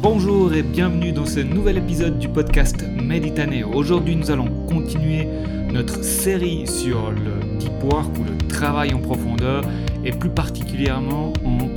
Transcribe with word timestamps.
Bonjour 0.00 0.54
et 0.54 0.62
bienvenue 0.62 1.10
dans 1.10 1.26
ce 1.26 1.40
nouvel 1.40 1.78
épisode 1.78 2.20
du 2.20 2.28
podcast 2.28 2.84
Méditerranée. 3.02 3.64
Aujourd'hui, 3.64 4.14
nous 4.14 4.30
allons 4.30 4.48
continuer 4.66 5.26
notre 5.72 6.04
série 6.04 6.68
sur 6.68 7.10
le 7.10 7.58
deep 7.58 7.82
work 7.82 8.16
ou 8.16 8.22
le 8.22 8.38
travail 8.46 8.94
en 8.94 9.00
profondeur 9.00 9.64
et 10.04 10.12
plus 10.12 10.30
particulièrement 10.30 11.32
en 11.44 11.58
vous 11.58 11.70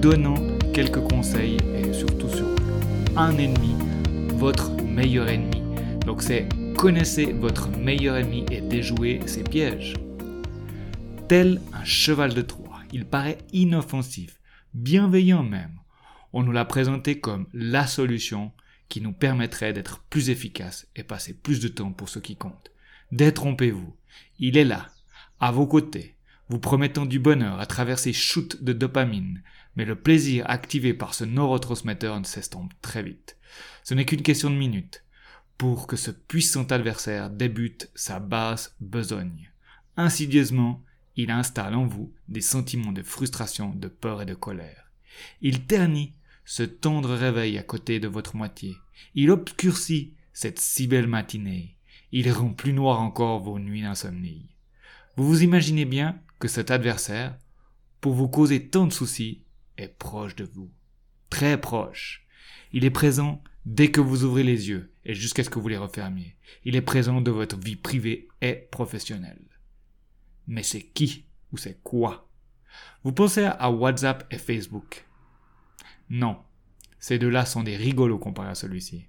donnant 0.00 0.36
quelques 0.72 1.02
conseils 1.02 1.58
et 1.76 1.92
surtout 1.92 2.30
sur 2.30 2.46
un 3.14 3.36
ennemi, 3.36 3.74
votre 4.36 4.70
meilleur 4.82 5.28
ennemi. 5.28 5.62
Donc 6.06 6.22
c'est 6.22 6.48
connaissez 6.78 7.34
votre 7.34 7.68
meilleur 7.76 8.16
ennemi 8.16 8.46
et 8.50 8.62
déjouez 8.62 9.20
ses 9.26 9.42
pièges. 9.42 9.92
Tel 11.28 11.60
un 11.74 11.84
cheval 11.84 12.32
de 12.32 12.40
Troie, 12.40 12.80
il 12.90 13.04
paraît 13.04 13.36
inoffensif, 13.52 14.40
bienveillant 14.72 15.42
même. 15.42 15.72
On 16.38 16.42
nous 16.42 16.52
l'a 16.52 16.66
présenté 16.66 17.18
comme 17.18 17.46
la 17.54 17.86
solution 17.86 18.52
qui 18.90 19.00
nous 19.00 19.14
permettrait 19.14 19.72
d'être 19.72 20.00
plus 20.10 20.28
efficaces 20.28 20.86
et 20.94 21.02
passer 21.02 21.32
plus 21.32 21.60
de 21.60 21.68
temps 21.68 21.92
pour 21.92 22.10
ce 22.10 22.18
qui 22.18 22.36
compte. 22.36 22.72
Détrompez-vous, 23.10 23.96
il 24.38 24.58
est 24.58 24.66
là, 24.66 24.90
à 25.40 25.50
vos 25.50 25.66
côtés, 25.66 26.14
vous 26.50 26.58
promettant 26.58 27.06
du 27.06 27.18
bonheur 27.18 27.58
à 27.58 27.64
travers 27.64 27.98
ces 27.98 28.12
shoots 28.12 28.62
de 28.62 28.74
dopamine, 28.74 29.42
mais 29.76 29.86
le 29.86 29.94
plaisir 29.94 30.44
activé 30.50 30.92
par 30.92 31.14
ce 31.14 31.24
neurotransmetteur 31.24 32.20
s'estompe 32.26 32.74
très 32.82 33.02
vite. 33.02 33.38
Ce 33.82 33.94
n'est 33.94 34.04
qu'une 34.04 34.20
question 34.20 34.50
de 34.50 34.56
minutes 34.56 35.04
pour 35.56 35.86
que 35.86 35.96
ce 35.96 36.10
puissant 36.10 36.64
adversaire 36.64 37.30
débute 37.30 37.88
sa 37.94 38.20
basse 38.20 38.76
besogne. 38.82 39.50
Insidieusement, 39.96 40.84
il 41.16 41.30
installe 41.30 41.74
en 41.74 41.86
vous 41.86 42.12
des 42.28 42.42
sentiments 42.42 42.92
de 42.92 43.02
frustration, 43.02 43.74
de 43.74 43.88
peur 43.88 44.20
et 44.20 44.26
de 44.26 44.34
colère. 44.34 44.92
Il 45.40 45.64
ternit 45.64 46.12
ce 46.46 46.62
tendre 46.62 47.12
réveil 47.12 47.58
à 47.58 47.62
côté 47.64 48.00
de 48.00 48.08
votre 48.08 48.36
moitié. 48.36 48.76
Il 49.14 49.30
obscurcit 49.30 50.14
cette 50.32 50.60
si 50.60 50.86
belle 50.86 51.08
matinée. 51.08 51.76
Il 52.12 52.30
rend 52.30 52.50
plus 52.50 52.72
noir 52.72 53.00
encore 53.00 53.40
vos 53.40 53.58
nuits 53.58 53.82
d'insomnie. 53.82 54.48
Vous 55.16 55.26
vous 55.26 55.42
imaginez 55.42 55.84
bien 55.84 56.18
que 56.38 56.46
cet 56.46 56.70
adversaire, 56.70 57.36
pour 58.00 58.14
vous 58.14 58.28
causer 58.28 58.68
tant 58.68 58.86
de 58.86 58.92
soucis, 58.92 59.42
est 59.76 59.88
proche 59.88 60.36
de 60.36 60.44
vous. 60.44 60.70
Très 61.30 61.60
proche. 61.60 62.24
Il 62.72 62.84
est 62.84 62.90
présent 62.90 63.42
dès 63.64 63.90
que 63.90 64.00
vous 64.00 64.22
ouvrez 64.22 64.44
les 64.44 64.68
yeux 64.68 64.92
et 65.04 65.14
jusqu'à 65.14 65.42
ce 65.42 65.50
que 65.50 65.58
vous 65.58 65.68
les 65.68 65.76
refermiez. 65.76 66.36
Il 66.64 66.76
est 66.76 66.82
présent 66.82 67.20
dans 67.20 67.32
votre 67.32 67.58
vie 67.58 67.76
privée 67.76 68.28
et 68.40 68.54
professionnelle. 68.70 69.42
Mais 70.46 70.62
c'est 70.62 70.82
qui 70.82 71.24
ou 71.52 71.56
c'est 71.56 71.82
quoi? 71.82 72.30
Vous 73.02 73.12
pensez 73.12 73.44
à 73.44 73.70
WhatsApp 73.70 74.32
et 74.32 74.38
Facebook 74.38 75.06
Non. 76.10 76.38
Ces 76.98 77.18
deux-là 77.18 77.46
sont 77.46 77.62
des 77.62 77.76
rigolos 77.76 78.18
comparés 78.18 78.50
à 78.50 78.54
celui-ci. 78.54 79.06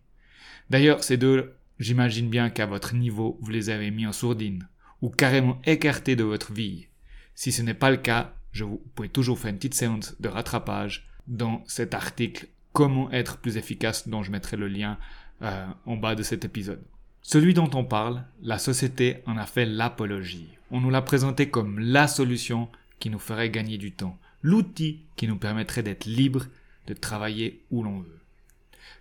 D'ailleurs, 0.69 1.03
ces 1.03 1.17
deux, 1.17 1.55
j'imagine 1.79 2.29
bien 2.29 2.49
qu'à 2.49 2.65
votre 2.65 2.93
niveau, 2.93 3.37
vous 3.41 3.51
les 3.51 3.69
avez 3.69 3.91
mis 3.91 4.05
en 4.05 4.11
sourdine 4.11 4.67
ou 5.01 5.09
carrément 5.09 5.61
écartés 5.65 6.15
de 6.15 6.23
votre 6.23 6.53
vie. 6.53 6.87
Si 7.35 7.51
ce 7.51 7.61
n'est 7.61 7.73
pas 7.73 7.91
le 7.91 7.97
cas, 7.97 8.33
je 8.51 8.63
vous, 8.63 8.81
pouvez 8.95 9.09
toujours 9.09 9.39
faire 9.39 9.51
une 9.51 9.57
petite 9.57 9.75
séance 9.75 10.19
de 10.19 10.27
rattrapage 10.27 11.07
dans 11.27 11.63
cet 11.67 11.93
article 11.93 12.47
Comment 12.73 13.09
être 13.11 13.37
plus 13.37 13.57
efficace 13.57 14.07
dont 14.07 14.21
je 14.21 14.31
mettrai 14.31 14.55
le 14.55 14.67
lien 14.67 14.99
euh, 15.41 15.65
en 15.85 15.97
bas 15.97 16.15
de 16.15 16.23
cet 16.23 16.45
épisode. 16.45 16.83
Celui 17.21 17.53
dont 17.53 17.69
on 17.73 17.83
parle, 17.83 18.23
la 18.41 18.57
société 18.57 19.17
en 19.25 19.37
a 19.37 19.45
fait 19.45 19.65
l'apologie. 19.65 20.49
On 20.71 20.81
nous 20.81 20.89
l'a 20.89 21.01
présenté 21.01 21.49
comme 21.49 21.79
la 21.79 22.07
solution 22.07 22.69
qui 22.99 23.09
nous 23.09 23.19
ferait 23.19 23.49
gagner 23.49 23.77
du 23.77 23.91
temps, 23.91 24.17
l'outil 24.41 25.01
qui 25.15 25.27
nous 25.27 25.37
permettrait 25.37 25.83
d'être 25.83 26.05
libre 26.05 26.45
de 26.87 26.93
travailler 26.93 27.61
où 27.71 27.83
l'on 27.83 27.99
veut. 27.99 28.19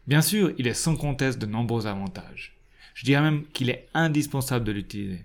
Bien 0.07 0.23
sûr, 0.23 0.53
il 0.59 0.67
est 0.67 0.75
sans 0.75 0.97
conteste 0.97 1.39
de 1.39 1.47
nombreux 1.47 1.87
avantages. 1.87 2.57
Je 2.95 3.05
dirais 3.05 3.23
même 3.23 3.45
qu'il 3.53 3.71
est 3.71 3.89
indispensable 3.95 4.65
de 4.65 4.73
l'utiliser. 4.73 5.25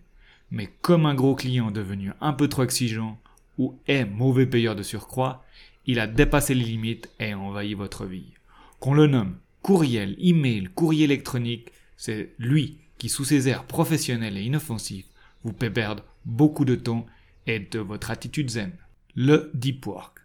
Mais 0.50 0.70
comme 0.82 1.06
un 1.06 1.16
gros 1.16 1.36
client 1.36 1.72
devenu 1.72 2.12
un 2.20 2.34
peu 2.34 2.48
trop 2.48 2.64
exigeant 2.64 3.20
ou 3.58 3.78
est 3.88 4.06
mauvais 4.06 4.46
payeur 4.46 4.76
de 4.76 4.84
surcroît, 4.84 5.46
il 5.86 6.00
a 6.00 6.08
dépassé 6.08 6.54
les 6.54 6.64
limites 6.64 7.10
et 7.20 7.34
envahi 7.34 7.74
votre 7.74 8.06
vie. 8.06 8.34
Qu'on 8.80 8.94
le 8.94 9.08
nomme 9.08 9.38
courriel, 9.62 10.16
email, 10.20 10.70
courrier 10.74 11.06
électronique, 11.06 11.72
c'est 11.98 12.34
lui 12.40 12.78
qui, 12.98 13.10
sous 13.10 13.26
ses 13.26 13.48
airs 13.48 13.66
professionnels 13.66 14.38
et 14.38 14.44
inoffensifs, 14.44 15.06
vous 15.44 15.54
fait 15.60 15.70
perdre 15.70 16.04
beaucoup 16.26 16.66
de 16.66 16.76
temps 16.76 17.06
et 17.48 17.60
de 17.60 17.80
votre 17.80 18.12
attitude 18.12 18.50
zen. 18.50 18.72
Le 19.16 19.52
deep 19.54 19.86
work. 19.86 20.21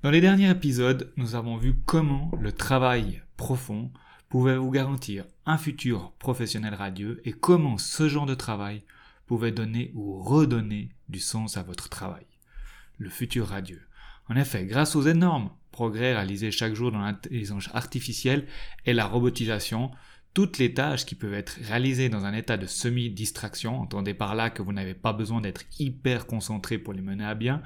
Dans 0.00 0.12
les 0.12 0.20
derniers 0.20 0.48
épisodes, 0.48 1.12
nous 1.16 1.34
avons 1.34 1.56
vu 1.56 1.74
comment 1.84 2.30
le 2.40 2.52
travail 2.52 3.20
profond 3.36 3.90
pouvait 4.28 4.56
vous 4.56 4.70
garantir 4.70 5.24
un 5.44 5.58
futur 5.58 6.12
professionnel 6.20 6.72
radieux 6.74 7.20
et 7.24 7.32
comment 7.32 7.78
ce 7.78 8.08
genre 8.08 8.24
de 8.24 8.36
travail 8.36 8.84
pouvait 9.26 9.50
donner 9.50 9.90
ou 9.96 10.22
redonner 10.22 10.90
du 11.08 11.18
sens 11.18 11.56
à 11.56 11.64
votre 11.64 11.88
travail. 11.88 12.26
Le 12.98 13.10
futur 13.10 13.48
radieux. 13.48 13.82
En 14.28 14.36
effet, 14.36 14.66
grâce 14.66 14.94
aux 14.94 15.02
énormes 15.02 15.50
progrès 15.72 16.12
réalisés 16.12 16.52
chaque 16.52 16.74
jour 16.74 16.92
dans 16.92 17.00
l'intelligence 17.00 17.68
artificielle 17.74 18.46
et 18.86 18.92
la 18.92 19.04
robotisation, 19.04 19.90
toutes 20.38 20.58
les 20.58 20.72
tâches 20.72 21.04
qui 21.04 21.16
peuvent 21.16 21.34
être 21.34 21.58
réalisées 21.64 22.08
dans 22.08 22.24
un 22.24 22.32
état 22.32 22.56
de 22.56 22.66
semi-distraction, 22.66 23.80
entendez 23.80 24.14
par 24.14 24.36
là 24.36 24.50
que 24.50 24.62
vous 24.62 24.72
n'avez 24.72 24.94
pas 24.94 25.12
besoin 25.12 25.40
d'être 25.40 25.62
hyper 25.80 26.28
concentré 26.28 26.78
pour 26.78 26.92
les 26.92 27.02
mener 27.02 27.24
à 27.24 27.34
bien, 27.34 27.60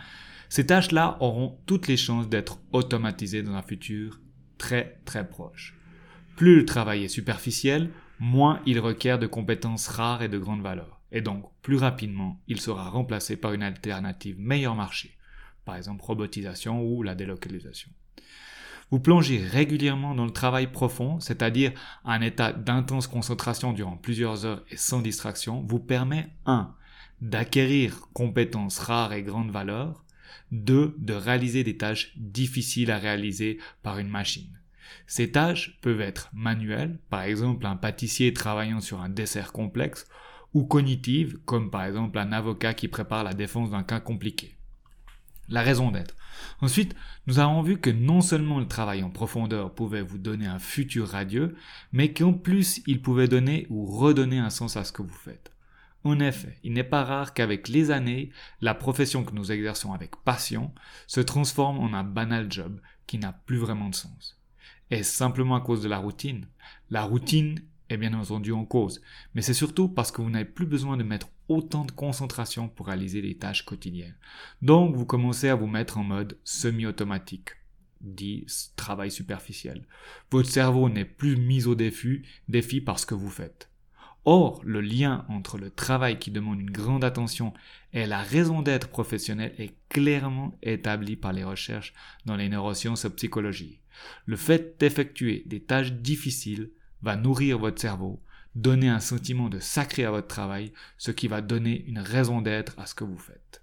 ces 0.49 0.65
tâches-là 0.65 1.19
auront 1.21 1.59
toutes 1.67 1.87
les 1.87 1.99
chances 1.99 2.31
d'être 2.31 2.61
automatisées 2.73 3.43
dans 3.43 3.53
un 3.53 3.61
futur 3.61 4.23
très 4.57 5.03
très 5.05 5.29
proche. 5.29 5.77
Plus 6.35 6.57
le 6.57 6.65
travail 6.65 7.05
est 7.05 7.09
superficiel, 7.09 7.91
moins 8.19 8.63
il 8.65 8.81
requiert 8.81 9.19
de 9.19 9.27
compétences 9.27 9.89
rares 9.89 10.23
et 10.23 10.31
de 10.31 10.39
grande 10.39 10.63
valeur. 10.63 11.03
Et 11.11 11.21
donc, 11.21 11.45
plus 11.61 11.77
rapidement, 11.77 12.41
il 12.49 12.59
sera 12.59 12.89
remplacé 12.89 13.37
par 13.37 13.53
une 13.53 13.63
alternative 13.63 14.41
meilleur 14.41 14.77
marché, 14.77 15.19
par 15.67 15.77
exemple 15.77 16.03
robotisation 16.03 16.83
ou 16.83 17.03
la 17.03 17.15
délocalisation. 17.15 17.91
Vous 18.93 19.01
plongez 19.01 19.39
régulièrement 19.39 20.15
dans 20.15 20.27
le 20.27 20.33
travail 20.33 20.71
profond, 20.71 21.19
c'est-à-dire 21.19 21.73
un 22.05 22.21
état 22.21 22.53
d'intense 22.53 23.07
concentration 23.07 23.73
durant 23.73 23.97
plusieurs 23.97 24.45
heures 24.45 24.63
et 24.71 24.77
sans 24.77 25.01
distraction, 25.01 25.65
vous 25.67 25.81
permet 25.81 26.29
1. 26.45 26.75
d'acquérir 27.23 28.03
compétences 28.13 28.79
rares 28.79 29.15
et 29.15 29.23
grande 29.23 29.51
valeur, 29.51 30.05
2. 30.51 30.95
de 30.99 31.15
réaliser 31.15 31.65
des 31.65 31.79
tâches 31.79 32.13
difficiles 32.19 32.91
à 32.91 32.99
réaliser 32.99 33.59
par 33.83 33.99
une 33.99 34.11
machine. 34.11 34.61
Ces 35.07 35.33
tâches 35.33 35.79
peuvent 35.81 36.03
être 36.03 36.29
manuelles, 36.35 36.99
par 37.09 37.23
exemple 37.23 37.65
un 37.65 37.77
pâtissier 37.77 38.35
travaillant 38.35 38.83
sur 38.83 39.01
un 39.01 39.09
dessert 39.09 39.53
complexe, 39.53 40.07
ou 40.53 40.65
cognitives, 40.65 41.39
comme 41.47 41.71
par 41.71 41.85
exemple 41.85 42.19
un 42.19 42.31
avocat 42.31 42.75
qui 42.75 42.89
prépare 42.89 43.25
la 43.25 43.33
défense 43.33 43.71
d'un 43.71 43.85
cas 43.85 44.01
compliqué 44.01 44.59
la 45.49 45.63
raison 45.63 45.91
d'être. 45.91 46.15
Ensuite, 46.61 46.95
nous 47.27 47.39
avons 47.39 47.63
vu 47.63 47.79
que 47.79 47.91
non 47.91 48.21
seulement 48.21 48.59
le 48.59 48.69
travail 48.69 49.03
en 49.03 49.11
profondeur 49.11 49.75
pouvait 49.75 50.03
vous 50.03 50.19
donner 50.19 50.47
un 50.47 50.59
futur 50.59 51.09
radieux, 51.09 51.57
mais 51.93 52.13
qu'en 52.13 52.33
plus 52.33 52.83
il 52.87 53.03
pouvait 53.03 53.29
donner 53.29 53.67
ou 53.71 53.87
redonner 53.87 54.39
un 54.39 54.51
sens 54.51 54.77
à 54.77 54.85
ce 54.85 54.93
que 54.93 55.03
vous 55.03 55.09
faites. 55.09 55.53
En 56.05 56.19
effet, 56.19 56.59
il 56.65 56.73
n'est 56.73 56.83
pas 56.83 57.05
rare 57.05 57.33
qu'avec 57.33 57.69
les 57.69 57.91
années, 57.91 58.31
la 58.61 58.75
profession 58.75 59.25
que 59.25 59.35
nous 59.35 59.53
exerçons 59.53 59.93
avec 59.93 60.17
passion 60.25 60.73
se 61.07 61.21
transforme 61.21 61.79
en 61.79 61.93
un 61.95 62.03
banal 62.05 62.51
job 62.51 62.81
qui 63.07 63.19
n'a 63.19 63.33
plus 63.33 63.59
vraiment 63.59 63.89
de 63.89 63.95
sens. 63.95 64.41
Est-ce 64.91 65.17
simplement 65.17 65.55
à 65.55 65.61
cause 65.61 65.83
de 65.83 65.89
la 65.89 65.99
routine? 65.99 66.49
La 66.91 67.05
routine 67.05 67.61
est 67.89 67.97
bien 67.97 68.15
entendu 68.15 68.53
en 68.53 68.65
cause, 68.65 69.01
mais 69.35 69.43
c'est 69.43 69.55
surtout 69.55 69.89
parce 69.89 70.13
que 70.13 70.23
vous 70.23 70.31
n'avez 70.31 70.45
plus 70.45 70.67
besoin 70.67 70.97
de 70.97 71.03
mettre 71.03 71.29
autant 71.49 71.85
de 71.85 71.93
concentration 71.93 72.69
pour 72.69 72.87
réaliser 72.87 73.21
les 73.21 73.37
tâches 73.37 73.65
quotidiennes. 73.65 74.17
Donc 74.63 74.97
vous 74.97 75.07
commencez 75.07 75.49
à 75.49 75.55
vous 75.55 75.67
mettre 75.67 75.99
en 75.99 76.05
mode 76.05 76.39
semi-automatique, 76.45 77.51
dit 78.01 78.47
travail 78.77 79.11
superficiel. 79.11 79.87
Votre 80.31 80.49
cerveau 80.49 80.89
n'est 80.89 81.05
plus 81.05 81.37
mis 81.37 81.67
au 81.67 81.75
défi, 81.75 82.23
défi 82.49 82.81
par 82.81 82.99
ce 82.99 83.07
que 83.07 83.15
vous 83.15 83.31
faites. 83.31 83.69
Or, 84.25 84.61
le 84.65 84.81
lien 84.81 85.25
entre 85.29 85.59
le 85.59 85.71
travail 85.71 86.19
qui 86.21 86.31
demande 86.31 86.61
une 86.61 86.71
grande 86.71 87.03
attention 87.03 87.53
et 87.93 88.07
la 88.07 88.23
raison 88.23 88.63
d'être 88.63 88.89
professionnelle 88.89 89.55
est 89.59 89.75
clairement 89.89 90.57
établi 90.63 91.17
par 91.17 91.33
les 91.33 91.43
recherches 91.43 91.93
dans 92.25 92.37
les 92.37 92.49
neurosciences 92.49 93.05
et 93.05 93.11
psychologie. 93.11 93.81
Le 94.27 94.37
fait 94.37 94.79
d'effectuer 94.79 95.43
des 95.47 95.61
tâches 95.61 95.93
difficiles 95.93 96.71
va 97.03 97.17
nourrir 97.17 97.59
votre 97.59 97.81
cerveau, 97.81 98.23
donner 98.55 98.89
un 98.89 99.01
sentiment 99.01 99.49
de 99.49 99.59
sacré 99.59 100.05
à 100.05 100.11
votre 100.11 100.29
travail, 100.29 100.73
ce 100.99 101.11
qui 101.11 101.29
va 101.29 101.41
donner 101.41 101.85
une 101.87 101.99
raison 101.99 102.43
d'être 102.43 102.79
à 102.79 102.87
ce 102.87 102.95
que 102.95 103.05
vous 103.05 103.19
faites. 103.19 103.63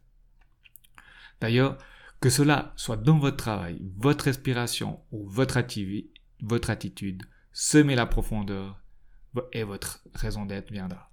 D'ailleurs, 1.41 1.77
que 2.19 2.29
cela 2.29 2.73
soit 2.75 2.97
dans 2.97 3.17
votre 3.17 3.37
travail, 3.37 3.81
votre 3.97 4.25
respiration 4.25 4.99
ou 5.11 5.27
votre, 5.27 5.61
votre 6.41 6.69
attitude, 6.69 7.23
semez 7.53 7.95
la 7.95 8.05
profondeur 8.05 8.81
et 9.53 9.63
votre 9.63 10.03
raison 10.13 10.45
d'être 10.45 10.71
viendra. 10.71 11.11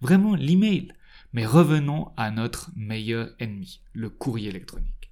Vraiment 0.00 0.34
l'email. 0.34 0.92
Mais 1.32 1.44
revenons 1.44 2.12
à 2.16 2.30
notre 2.30 2.70
meilleur 2.74 3.30
ennemi, 3.38 3.82
le 3.92 4.08
courrier 4.08 4.48
électronique. 4.48 5.10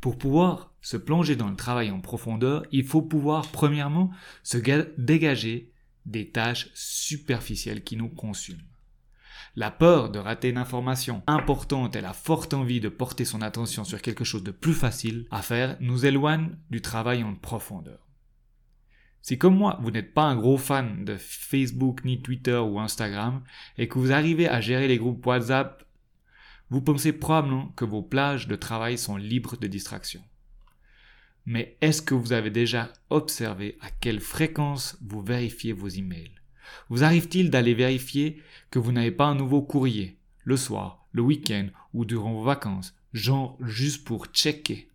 Pour 0.00 0.18
pouvoir 0.18 0.74
se 0.82 0.96
plonger 0.96 1.36
dans 1.36 1.48
le 1.48 1.56
travail 1.56 1.90
en 1.90 2.00
profondeur, 2.00 2.64
il 2.72 2.84
faut 2.84 3.02
pouvoir 3.02 3.50
premièrement 3.52 4.10
se 4.42 4.58
dégager 4.98 5.72
des 6.06 6.30
tâches 6.30 6.70
superficielles 6.74 7.84
qui 7.84 7.96
nous 7.96 8.08
consument. 8.08 8.62
La 9.54 9.70
peur 9.70 10.10
de 10.10 10.18
rater 10.18 10.50
une 10.50 10.58
information 10.58 11.22
importante 11.26 11.96
et 11.96 12.00
la 12.00 12.12
forte 12.12 12.54
envie 12.54 12.80
de 12.80 12.88
porter 12.88 13.24
son 13.24 13.42
attention 13.42 13.84
sur 13.84 14.02
quelque 14.02 14.24
chose 14.24 14.44
de 14.44 14.50
plus 14.50 14.74
facile 14.74 15.26
à 15.30 15.42
faire 15.42 15.76
nous 15.80 16.04
éloignent 16.06 16.56
du 16.70 16.80
travail 16.80 17.22
en 17.22 17.34
profondeur. 17.34 18.06
Si 19.22 19.38
comme 19.38 19.56
moi, 19.56 19.78
vous 19.82 19.90
n'êtes 19.90 20.14
pas 20.14 20.24
un 20.24 20.36
gros 20.36 20.58
fan 20.58 21.04
de 21.04 21.16
Facebook, 21.16 22.04
ni 22.04 22.22
Twitter 22.22 22.58
ou 22.58 22.78
Instagram, 22.78 23.42
et 23.76 23.88
que 23.88 23.98
vous 23.98 24.12
arrivez 24.12 24.48
à 24.48 24.60
gérer 24.60 24.86
les 24.86 24.98
groupes 24.98 25.26
WhatsApp, 25.26 25.84
vous 26.70 26.80
pensez 26.80 27.12
probablement 27.12 27.68
que 27.76 27.84
vos 27.84 28.02
plages 28.02 28.46
de 28.46 28.56
travail 28.56 28.98
sont 28.98 29.16
libres 29.16 29.56
de 29.56 29.66
distractions. 29.66 30.22
Mais 31.46 31.76
est-ce 31.80 32.02
que 32.02 32.14
vous 32.14 32.32
avez 32.32 32.50
déjà 32.50 32.92
observé 33.08 33.78
à 33.80 33.88
quelle 33.90 34.20
fréquence 34.20 34.98
vous 35.00 35.22
vérifiez 35.22 35.72
vos 35.72 35.88
emails? 35.88 36.32
Vous 36.88 37.04
arrive-t-il 37.04 37.50
d'aller 37.50 37.74
vérifier 37.74 38.42
que 38.70 38.80
vous 38.80 38.90
n'avez 38.90 39.12
pas 39.12 39.26
un 39.26 39.36
nouveau 39.36 39.62
courrier, 39.62 40.18
le 40.42 40.56
soir, 40.56 41.06
le 41.12 41.22
week-end 41.22 41.68
ou 41.94 42.04
durant 42.04 42.32
vos 42.32 42.42
vacances, 42.42 42.96
genre 43.12 43.56
juste 43.60 44.04
pour 44.04 44.26
checker? 44.26 44.90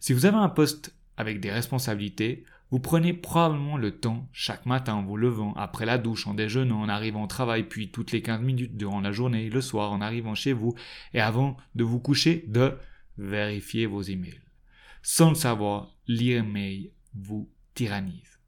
Si 0.00 0.14
vous 0.14 0.24
avez 0.24 0.38
un 0.38 0.48
poste 0.48 0.94
avec 1.18 1.40
des 1.40 1.50
responsabilités, 1.50 2.44
vous 2.70 2.80
prenez 2.80 3.12
probablement 3.12 3.76
le 3.76 3.90
temps, 3.90 4.26
chaque 4.32 4.64
matin 4.64 4.94
en 4.94 5.02
vous 5.02 5.18
levant, 5.18 5.52
après 5.56 5.84
la 5.84 5.98
douche, 5.98 6.26
en 6.26 6.32
déjeunant, 6.32 6.80
en 6.80 6.88
arrivant 6.88 7.24
au 7.24 7.26
travail, 7.26 7.64
puis 7.64 7.90
toutes 7.90 8.12
les 8.12 8.22
15 8.22 8.40
minutes 8.40 8.78
durant 8.78 9.02
la 9.02 9.12
journée, 9.12 9.50
le 9.50 9.60
soir, 9.60 9.92
en 9.92 10.00
arrivant 10.00 10.34
chez 10.34 10.54
vous, 10.54 10.74
et 11.12 11.20
avant 11.20 11.58
de 11.74 11.84
vous 11.84 12.00
coucher, 12.00 12.46
de 12.48 12.72
vérifier 13.18 13.84
vos 13.84 14.00
emails. 14.00 14.40
Sans 15.02 15.30
le 15.30 15.34
savoir, 15.34 15.96
l'email 16.06 16.92
vous 17.14 17.50
tyrannise. 17.74 18.38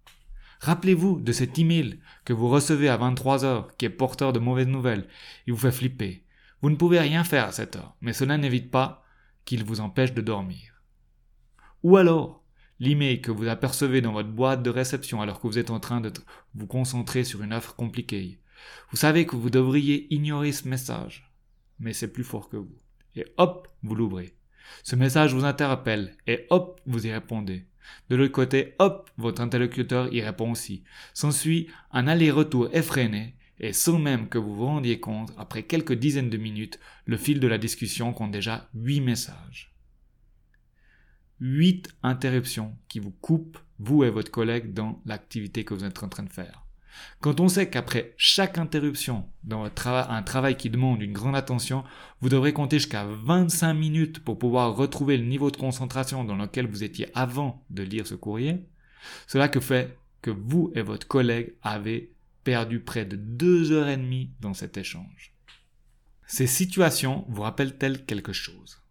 Rappelez-vous 0.61 1.21
de 1.21 1.33
cet 1.33 1.59
email 1.59 1.99
que 2.25 2.33
vous 2.33 2.49
recevez 2.49 2.89
à 2.89 2.97
23 2.97 3.45
heures, 3.45 3.77
qui 3.77 3.85
est 3.85 3.91
porteur 3.91 4.33
de 4.33 4.39
mauvaises 4.39 4.69
nouvelles. 4.69 5.09
Il 5.47 5.53
vous 5.53 5.59
fait 5.59 5.73
flipper. 5.73 6.25
Vous 6.63 6.71
ne 6.71 6.77
pouvez 6.77 7.01
rien 7.01 7.25
faire 7.25 7.47
à 7.47 7.53
cette 7.53 7.77
heure, 7.77 7.97
mais 8.01 8.13
cela 8.13 8.39
n'évite 8.39 8.71
pas 8.71 9.05
qu'il 9.45 9.65
vous 9.65 9.81
empêche 9.81 10.15
de 10.15 10.23
dormir. 10.23 10.81
Ou 11.83 11.97
alors, 11.97 12.45
l'email 12.81 13.21
que 13.21 13.31
vous 13.31 13.49
apercevez 13.49 14.01
dans 14.01 14.13
votre 14.13 14.31
boîte 14.31 14.63
de 14.63 14.71
réception 14.71 15.21
alors 15.21 15.41
que 15.41 15.47
vous 15.47 15.59
êtes 15.59 15.71
en 15.71 15.81
train 15.81 16.01
de 16.01 16.13
vous 16.55 16.67
concentrer 16.67 17.25
sur 17.25 17.43
une 17.43 17.53
offre 17.53 17.75
compliquée. 17.75 18.41
Vous 18.91 18.97
savez 18.97 19.27
que 19.27 19.37
vous 19.37 19.51
devriez 19.51 20.13
ignorer 20.15 20.53
ce 20.53 20.69
message, 20.69 21.31
mais 21.79 21.93
c'est 21.93 22.13
plus 22.13 22.25
fort 22.25 22.49
que 22.49 22.57
vous. 22.57 22.79
Et 23.17 23.27
hop, 23.37 23.69
vous 23.83 23.95
l'ouvrez. 23.95 24.35
Ce 24.83 24.97
message 24.97 25.35
vous 25.35 25.45
interpelle 25.45 26.17
et 26.27 26.47
hop, 26.51 26.81
vous 26.87 27.07
y 27.07 27.13
répondez. 27.13 27.65
De 28.09 28.17
l'autre 28.17 28.33
côté, 28.33 28.75
hop, 28.79 29.11
votre 29.19 29.43
interlocuteur 29.43 30.13
y 30.13 30.23
répond 30.23 30.53
aussi. 30.53 30.85
S'ensuit 31.13 31.69
un 31.93 32.07
aller-retour 32.07 32.69
effréné 32.73 33.35
et 33.61 33.73
sans 33.73 33.99
même 33.99 34.29
que 34.29 34.39
vous 34.39 34.55
vous 34.55 34.67
rendiez 34.67 35.01
compte, 35.01 35.33
après 35.39 35.63
quelques 35.63 35.93
dizaines 35.93 36.31
de 36.31 36.37
minutes, 36.37 36.81
le 37.07 37.17
fil 37.17 37.41
de 37.41 37.49
la 37.49 37.59
discussion 37.59 38.13
compte 38.13 38.33
déjà 38.33 38.69
huit 38.75 39.01
messages. 39.01 39.73
Huit 41.41 41.89
interruptions 42.03 42.77
qui 42.89 43.01
vous 43.01 43.11
coupent, 43.11 43.59
vous 43.79 44.05
et 44.05 44.11
votre 44.11 44.31
collègue, 44.31 44.73
dans 44.73 45.01
l'activité 45.07 45.65
que 45.65 45.75
vous 45.75 45.85
êtes 45.85 46.03
en 46.03 46.09
train 46.09 46.25
de 46.25 46.33
faire. 46.33 46.64
Quand 47.21 47.41
on 47.41 47.49
sait 47.49 47.71
qu'après 47.71 48.15
chaque 48.17 48.59
interruption 48.59 49.29
dans 49.43 49.65
un 49.65 50.23
travail 50.23 50.57
qui 50.57 50.71
demande 50.71 51.03
une 51.03 51.13
grande 51.13 51.37
attention, 51.37 51.85
vous 52.21 52.29
devrez 52.29 52.53
compter 52.53 52.79
jusqu'à 52.79 53.05
25 53.05 53.75
minutes 53.75 54.23
pour 54.23 54.39
pouvoir 54.39 54.77
retrouver 54.77 55.17
le 55.17 55.25
niveau 55.25 55.51
de 55.51 55.57
concentration 55.57 56.25
dans 56.25 56.37
lequel 56.37 56.67
vous 56.67 56.85
étiez 56.85 57.09
avant 57.15 57.65
de 57.71 57.83
lire 57.83 58.07
ce 58.07 58.15
courrier, 58.15 58.67
cela 59.27 59.49
que 59.49 59.61
fait 59.61 59.99
que 60.23 60.31
vous 60.31 60.73
et 60.75 60.83
votre 60.83 61.07
collègue 61.07 61.55
avez 61.63 62.15
perdu 62.45 62.81
près 62.81 63.05
de 63.05 63.17
deux 63.17 63.73
heures 63.73 63.89
et 63.89 63.97
demie 63.97 64.31
dans 64.41 64.55
cet 64.55 64.77
échange. 64.77 65.35
Ces 66.27 66.47
situations 66.47 67.25
vous 67.29 67.43
rappellent-elles 67.43 68.05
quelque 68.05 68.33
chose? 68.33 68.83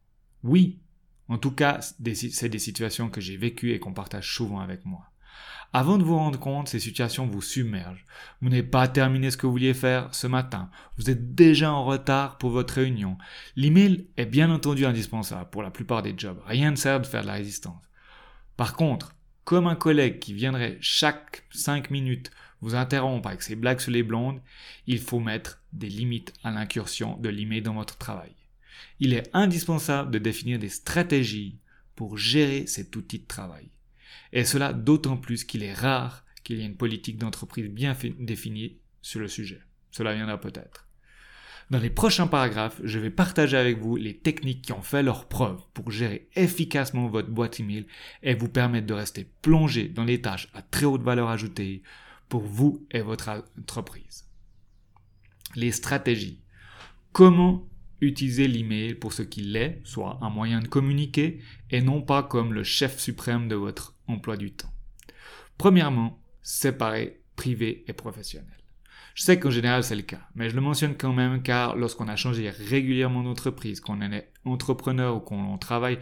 Oui, 0.44 0.80
en 1.28 1.38
tout 1.38 1.52
cas, 1.52 1.80
c'est 1.82 2.50
des 2.50 2.60
situations 2.60 3.10
que 3.10 3.22
j'ai 3.22 3.38
vécues 3.38 3.72
et 3.72 3.80
qu'on 3.80 3.94
partage 3.94 4.36
souvent 4.36 4.60
avec 4.60 4.86
moi. 4.86 5.13
Avant 5.76 5.98
de 5.98 6.04
vous 6.04 6.18
rendre 6.18 6.40
compte, 6.40 6.68
ces 6.68 6.80
situations 6.80 7.26
vous 7.26 7.42
submergent. 7.42 8.06
Vous 8.42 8.50
n'avez 8.50 8.62
pas 8.62 8.88
terminé 8.88 9.32
ce 9.32 9.38
que 9.38 9.48
vous 9.48 9.54
vouliez 9.54 9.74
faire 9.74 10.14
ce 10.14 10.28
matin. 10.28 10.70
Vous 10.98 11.10
êtes 11.10 11.34
déjà 11.34 11.72
en 11.72 11.84
retard 11.84 12.38
pour 12.38 12.52
votre 12.52 12.76
réunion. 12.76 13.18
L'email 13.56 14.08
est 14.18 14.28
bien 14.28 14.52
entendu 14.52 14.86
indispensable 14.86 15.50
pour 15.50 15.64
la 15.64 15.72
plupart 15.72 16.04
des 16.04 16.14
jobs. 16.16 16.40
Rien 16.46 16.70
ne 16.70 16.76
sert 16.76 17.02
de 17.02 17.08
faire 17.08 17.24
de 17.24 17.28
la 17.28 17.34
résistance. 17.34 17.82
Par 18.56 18.76
contre, 18.76 19.16
comme 19.46 19.66
un 19.66 19.76
collègue 19.76 20.20
qui 20.20 20.36
viendrait 20.36 20.78
chaque 20.80 21.44
5 21.50 21.90
minutes 21.90 22.30
vous 22.62 22.76
interrompre 22.76 23.28
avec 23.28 23.42
ses 23.42 23.56
blagues 23.56 23.80
sur 23.80 23.92
les 23.92 24.04
blondes, 24.04 24.42
il 24.86 25.00
faut 25.00 25.20
mettre 25.20 25.60
des 25.74 25.90
limites 25.90 26.34
à 26.44 26.52
l'incursion 26.52 27.18
de 27.18 27.30
l'email 27.30 27.64
dans 27.64 27.74
votre 27.74 27.98
travail. 27.98 28.36
Il 29.00 29.12
est 29.12 29.28
indispensable 29.34 30.12
de 30.12 30.20
définir 30.20 30.60
des 30.60 30.70
stratégies 30.70 31.58
pour 31.96 32.16
gérer 32.16 32.68
cet 32.68 32.96
outil 32.96 33.20
de 33.20 33.28
travail. 33.28 33.73
Et 34.32 34.46
cela 34.46 34.74
d'autant 34.74 35.18
plus 35.18 35.44
qu'il 35.44 35.64
est 35.64 35.74
rare 35.74 36.24
qu'il 36.44 36.58
y 36.58 36.62
ait 36.62 36.68
une 36.68 36.78
politique 36.78 37.18
d'entreprise 37.18 37.70
bien 37.70 37.96
définie 38.20 38.78
sur 39.02 39.20
le 39.20 39.28
sujet. 39.28 39.62
Cela 39.92 40.14
viendra 40.14 40.40
peut-être. 40.40 40.88
Dans 41.70 41.80
les 41.80 41.90
prochains 41.90 42.28
paragraphes, 42.28 42.82
je 42.84 43.00
vais 43.00 43.10
partager 43.10 43.58
avec 43.58 43.80
vous 43.80 43.96
les 43.96 44.18
techniques 44.18 44.64
qui 44.64 44.74
ont 44.74 44.82
fait 44.82 45.02
leur 45.02 45.28
preuve 45.28 45.62
pour 45.74 45.92
gérer 45.92 46.28
efficacement 46.36 47.08
votre 47.08 47.30
boîte 47.30 47.60
email 47.60 47.88
et 48.22 48.36
vous 48.36 48.50
permettre 48.50 48.88
de 48.88 48.94
rester 48.94 49.28
plongé 49.42 49.88
dans 49.88 50.04
les 50.04 50.22
tâches 50.22 50.50
à 50.54 50.62
très 50.62 50.86
haute 50.86 51.04
valeur 51.04 51.30
ajoutée 51.30 51.82
pour 52.28 52.42
vous 52.42 52.86
et 52.92 53.02
votre 53.02 53.46
entreprise. 53.60 54.26
Les 55.56 55.72
stratégies. 55.72 56.42
Comment 57.12 57.68
utiliser 58.04 58.48
l'email 58.48 58.96
pour 58.96 59.14
ce 59.14 59.22
qu'il 59.22 59.56
est, 59.56 59.82
soit 59.84 60.20
un 60.22 60.30
moyen 60.30 60.60
de 60.60 60.68
communiquer, 60.68 61.40
et 61.70 61.82
non 61.82 62.02
pas 62.02 62.24
comme 62.24 62.54
le 62.54 62.64
chef 62.64 63.00
suprême 63.00 63.48
de 63.48 63.56
votre 63.56 63.96
emploi 64.08 64.38
du 64.38 64.52
temps. 64.52 64.74
Premièrement, 65.58 66.20
séparer 66.42 67.22
privé 67.36 67.84
et 67.88 67.94
professionnel. 67.94 68.58
Je 69.16 69.24
sais 69.24 69.40
qu'en 69.40 69.52
général 69.52 69.84
c'est 69.84 69.96
le 69.96 70.02
cas, 70.02 70.28
mais 70.36 70.50
je 70.50 70.56
le 70.56 70.62
mentionne 70.62 70.96
quand 70.98 71.14
même 71.14 71.44
car 71.44 71.76
lorsqu'on 71.76 72.08
a 72.08 72.16
changé 72.16 72.50
régulièrement 72.50 73.24
d'entreprise, 73.24 73.80
qu'on 73.80 74.02
est 74.02 74.32
entrepreneur 74.44 75.16
ou 75.16 75.20
qu'on 75.20 75.58
travaille 75.58 76.00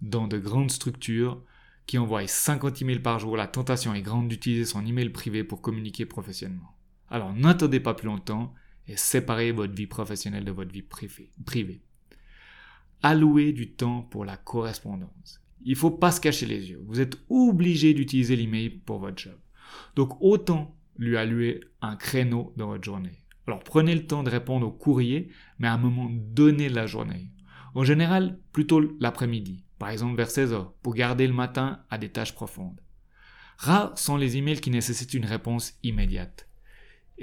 dans 0.00 0.28
de 0.28 0.38
grandes 0.38 0.70
structures 0.70 1.42
qui 1.86 1.98
envoient 1.98 2.26
50 2.26 2.82
emails 2.82 3.00
par 3.00 3.18
jour, 3.18 3.36
la 3.36 3.48
tentation 3.48 3.94
est 3.94 4.02
grande 4.02 4.28
d'utiliser 4.28 4.64
son 4.64 4.86
email 4.86 5.10
privé 5.10 5.42
pour 5.42 5.60
communiquer 5.60 6.06
professionnellement. 6.06 6.76
Alors 7.10 7.32
n'attendez 7.32 7.80
pas 7.80 7.94
plus 7.94 8.06
longtemps 8.06 8.54
et 8.88 8.96
séparez 8.96 9.52
votre 9.52 9.74
vie 9.74 9.86
professionnelle 9.86 10.44
de 10.44 10.52
votre 10.52 10.72
vie 10.72 10.82
privée. 10.82 11.82
Allouez 13.02 13.52
du 13.52 13.72
temps 13.72 14.02
pour 14.02 14.24
la 14.24 14.36
correspondance. 14.36 15.40
Il 15.64 15.72
ne 15.72 15.78
faut 15.78 15.90
pas 15.90 16.12
se 16.12 16.20
cacher 16.20 16.46
les 16.46 16.70
yeux. 16.70 16.82
Vous 16.86 17.00
êtes 17.00 17.18
obligé 17.28 17.94
d'utiliser 17.94 18.36
l'email 18.36 18.70
pour 18.70 18.98
votre 18.98 19.18
job. 19.18 19.38
Donc 19.96 20.20
autant 20.20 20.76
lui 20.96 21.16
allouer 21.16 21.60
un 21.80 21.96
créneau 21.96 22.52
dans 22.56 22.68
votre 22.68 22.84
journée. 22.84 23.24
Alors 23.46 23.64
prenez 23.64 23.94
le 23.94 24.06
temps 24.06 24.22
de 24.22 24.30
répondre 24.30 24.66
au 24.66 24.72
courrier, 24.72 25.30
mais 25.58 25.68
à 25.68 25.74
un 25.74 25.78
moment 25.78 26.08
donné 26.10 26.68
de 26.68 26.74
la 26.74 26.86
journée. 26.86 27.30
En 27.74 27.84
général, 27.84 28.38
plutôt 28.52 28.80
l'après-midi, 29.00 29.64
par 29.78 29.88
exemple 29.88 30.16
vers 30.16 30.30
16 30.30 30.52
heures, 30.52 30.72
pour 30.82 30.94
garder 30.94 31.26
le 31.26 31.32
matin 31.32 31.80
à 31.90 31.98
des 31.98 32.10
tâches 32.10 32.34
profondes. 32.34 32.80
Rares 33.56 33.98
sont 33.98 34.16
les 34.16 34.36
emails 34.36 34.60
qui 34.60 34.70
nécessitent 34.70 35.14
une 35.14 35.24
réponse 35.24 35.74
immédiate. 35.82 36.48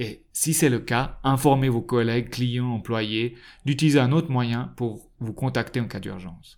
Et 0.01 0.23
si 0.31 0.53
c'est 0.53 0.69
le 0.69 0.79
cas, 0.79 1.19
informez 1.25 1.67
vos 1.67 1.81
collègues, 1.81 2.29
clients, 2.29 2.71
employés 2.71 3.35
d'utiliser 3.65 3.99
un 3.99 4.13
autre 4.13 4.31
moyen 4.31 4.73
pour 4.77 5.11
vous 5.19 5.33
contacter 5.33 5.81
en 5.81 5.89
cas 5.89 5.99
d'urgence. 5.99 6.57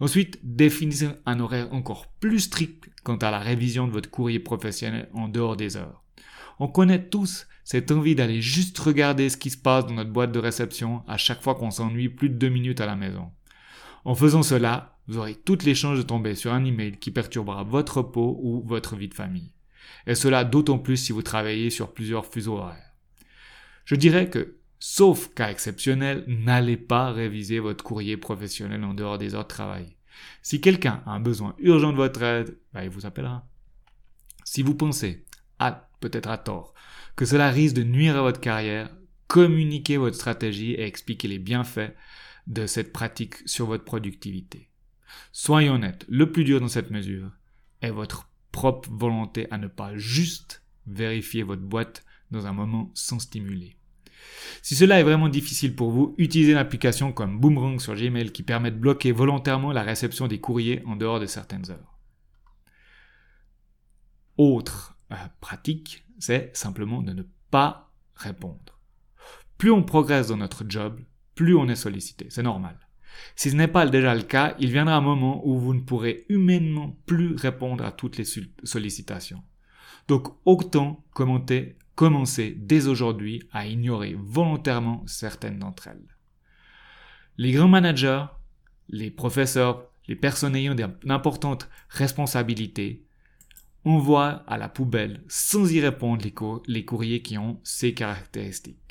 Ensuite, 0.00 0.40
définissez 0.42 1.10
un 1.24 1.38
horaire 1.38 1.72
encore 1.72 2.08
plus 2.18 2.40
strict 2.40 2.90
quant 3.04 3.18
à 3.18 3.30
la 3.30 3.38
révision 3.38 3.86
de 3.86 3.92
votre 3.92 4.10
courrier 4.10 4.40
professionnel 4.40 5.08
en 5.14 5.28
dehors 5.28 5.56
des 5.56 5.76
heures. 5.76 6.02
On 6.58 6.66
connaît 6.66 7.08
tous 7.08 7.46
cette 7.62 7.92
envie 7.92 8.16
d'aller 8.16 8.42
juste 8.42 8.76
regarder 8.80 9.28
ce 9.28 9.36
qui 9.36 9.50
se 9.50 9.58
passe 9.58 9.86
dans 9.86 9.94
notre 9.94 10.10
boîte 10.10 10.32
de 10.32 10.40
réception 10.40 11.04
à 11.06 11.18
chaque 11.18 11.40
fois 11.40 11.54
qu'on 11.54 11.70
s'ennuie 11.70 12.08
plus 12.08 12.30
de 12.30 12.34
deux 12.34 12.48
minutes 12.48 12.80
à 12.80 12.86
la 12.86 12.96
maison. 12.96 13.30
En 14.04 14.16
faisant 14.16 14.42
cela, 14.42 14.98
vous 15.06 15.18
aurez 15.18 15.36
toutes 15.36 15.62
les 15.62 15.76
chances 15.76 15.98
de 15.98 16.02
tomber 16.02 16.34
sur 16.34 16.52
un 16.52 16.64
email 16.64 16.98
qui 16.98 17.12
perturbera 17.12 17.62
votre 17.62 17.98
repos 17.98 18.40
ou 18.42 18.60
votre 18.66 18.96
vie 18.96 19.08
de 19.08 19.14
famille 19.14 19.52
et 20.06 20.14
cela 20.14 20.44
d'autant 20.44 20.78
plus 20.78 20.96
si 20.96 21.12
vous 21.12 21.22
travaillez 21.22 21.70
sur 21.70 21.92
plusieurs 21.92 22.26
fuseaux 22.26 22.58
horaires. 22.58 22.94
Je 23.84 23.94
dirais 23.94 24.30
que, 24.30 24.56
sauf 24.78 25.32
cas 25.34 25.50
exceptionnel, 25.50 26.24
n'allez 26.26 26.76
pas 26.76 27.12
réviser 27.12 27.58
votre 27.58 27.84
courrier 27.84 28.16
professionnel 28.16 28.84
en 28.84 28.94
dehors 28.94 29.18
des 29.18 29.34
heures 29.34 29.44
de 29.44 29.48
travail. 29.48 29.96
Si 30.42 30.60
quelqu'un 30.60 31.02
a 31.06 31.12
un 31.12 31.20
besoin 31.20 31.54
urgent 31.58 31.92
de 31.92 31.96
votre 31.96 32.22
aide, 32.22 32.58
bah, 32.72 32.84
il 32.84 32.90
vous 32.90 33.06
appellera. 33.06 33.46
Si 34.44 34.62
vous 34.62 34.74
pensez, 34.74 35.24
peut-être 36.02 36.28
à 36.28 36.36
tort, 36.36 36.74
que 37.16 37.24
cela 37.24 37.50
risque 37.50 37.76
de 37.76 37.84
nuire 37.84 38.16
à 38.16 38.22
votre 38.22 38.40
carrière, 38.40 38.90
communiquez 39.28 39.96
votre 39.96 40.16
stratégie 40.16 40.72
et 40.72 40.84
expliquez 40.84 41.28
les 41.28 41.38
bienfaits 41.38 41.94
de 42.46 42.66
cette 42.66 42.92
pratique 42.92 43.36
sur 43.46 43.66
votre 43.66 43.84
productivité. 43.84 44.68
Soyons 45.30 45.74
honnêtes, 45.74 46.04
le 46.08 46.30
plus 46.30 46.44
dur 46.44 46.60
dans 46.60 46.68
cette 46.68 46.90
mesure 46.90 47.30
est 47.80 47.90
votre 47.90 48.28
propre 48.52 48.90
volonté 48.90 49.50
à 49.50 49.58
ne 49.58 49.66
pas 49.66 49.96
juste 49.96 50.62
vérifier 50.86 51.42
votre 51.42 51.62
boîte 51.62 52.04
dans 52.30 52.46
un 52.46 52.52
moment 52.52 52.90
sans 52.94 53.18
stimuler. 53.18 53.76
Si 54.62 54.76
cela 54.76 55.00
est 55.00 55.04
vraiment 55.04 55.28
difficile 55.28 55.74
pour 55.74 55.90
vous, 55.90 56.14
utilisez 56.18 56.52
une 56.52 56.58
application 56.58 57.12
comme 57.12 57.40
Boomerang 57.40 57.80
sur 57.80 57.94
Gmail 57.94 58.30
qui 58.30 58.42
permet 58.42 58.70
de 58.70 58.76
bloquer 58.76 59.12
volontairement 59.12 59.72
la 59.72 59.82
réception 59.82 60.28
des 60.28 60.40
courriers 60.40 60.82
en 60.86 60.96
dehors 60.96 61.20
de 61.20 61.26
certaines 61.26 61.70
heures. 61.70 61.98
Autre 64.36 64.96
euh, 65.12 65.16
pratique, 65.40 66.06
c'est 66.18 66.56
simplement 66.56 67.02
de 67.02 67.12
ne 67.12 67.22
pas 67.50 67.92
répondre. 68.14 68.78
Plus 69.58 69.70
on 69.70 69.82
progresse 69.82 70.28
dans 70.28 70.36
notre 70.36 70.64
job, 70.68 71.00
plus 71.34 71.56
on 71.56 71.68
est 71.68 71.76
sollicité. 71.76 72.26
C'est 72.30 72.42
normal. 72.42 72.81
Si 73.36 73.50
ce 73.50 73.56
n'est 73.56 73.68
pas 73.68 73.86
déjà 73.86 74.14
le 74.14 74.22
cas, 74.22 74.54
il 74.58 74.70
viendra 74.70 74.96
un 74.96 75.00
moment 75.00 75.46
où 75.46 75.58
vous 75.58 75.74
ne 75.74 75.80
pourrez 75.80 76.24
humainement 76.28 76.96
plus 77.06 77.34
répondre 77.34 77.84
à 77.84 77.92
toutes 77.92 78.18
les 78.18 78.26
sollicitations. 78.64 79.42
Donc 80.08 80.28
autant 80.44 81.04
commenter, 81.12 81.76
commencer 81.94 82.54
dès 82.56 82.86
aujourd'hui 82.86 83.42
à 83.52 83.66
ignorer 83.66 84.16
volontairement 84.18 85.02
certaines 85.06 85.58
d'entre 85.58 85.88
elles. 85.88 86.16
Les 87.38 87.52
grands 87.52 87.68
managers, 87.68 88.24
les 88.88 89.10
professeurs, 89.10 89.88
les 90.08 90.16
personnes 90.16 90.56
ayant 90.56 90.74
d'importantes 90.74 91.68
responsabilités 91.88 93.06
envoient 93.84 94.44
à 94.46 94.58
la 94.58 94.68
poubelle 94.68 95.22
sans 95.28 95.72
y 95.72 95.80
répondre 95.80 96.24
les 96.66 96.84
courriers 96.84 97.22
qui 97.22 97.38
ont 97.38 97.60
ces 97.64 97.94
caractéristiques. 97.94 98.81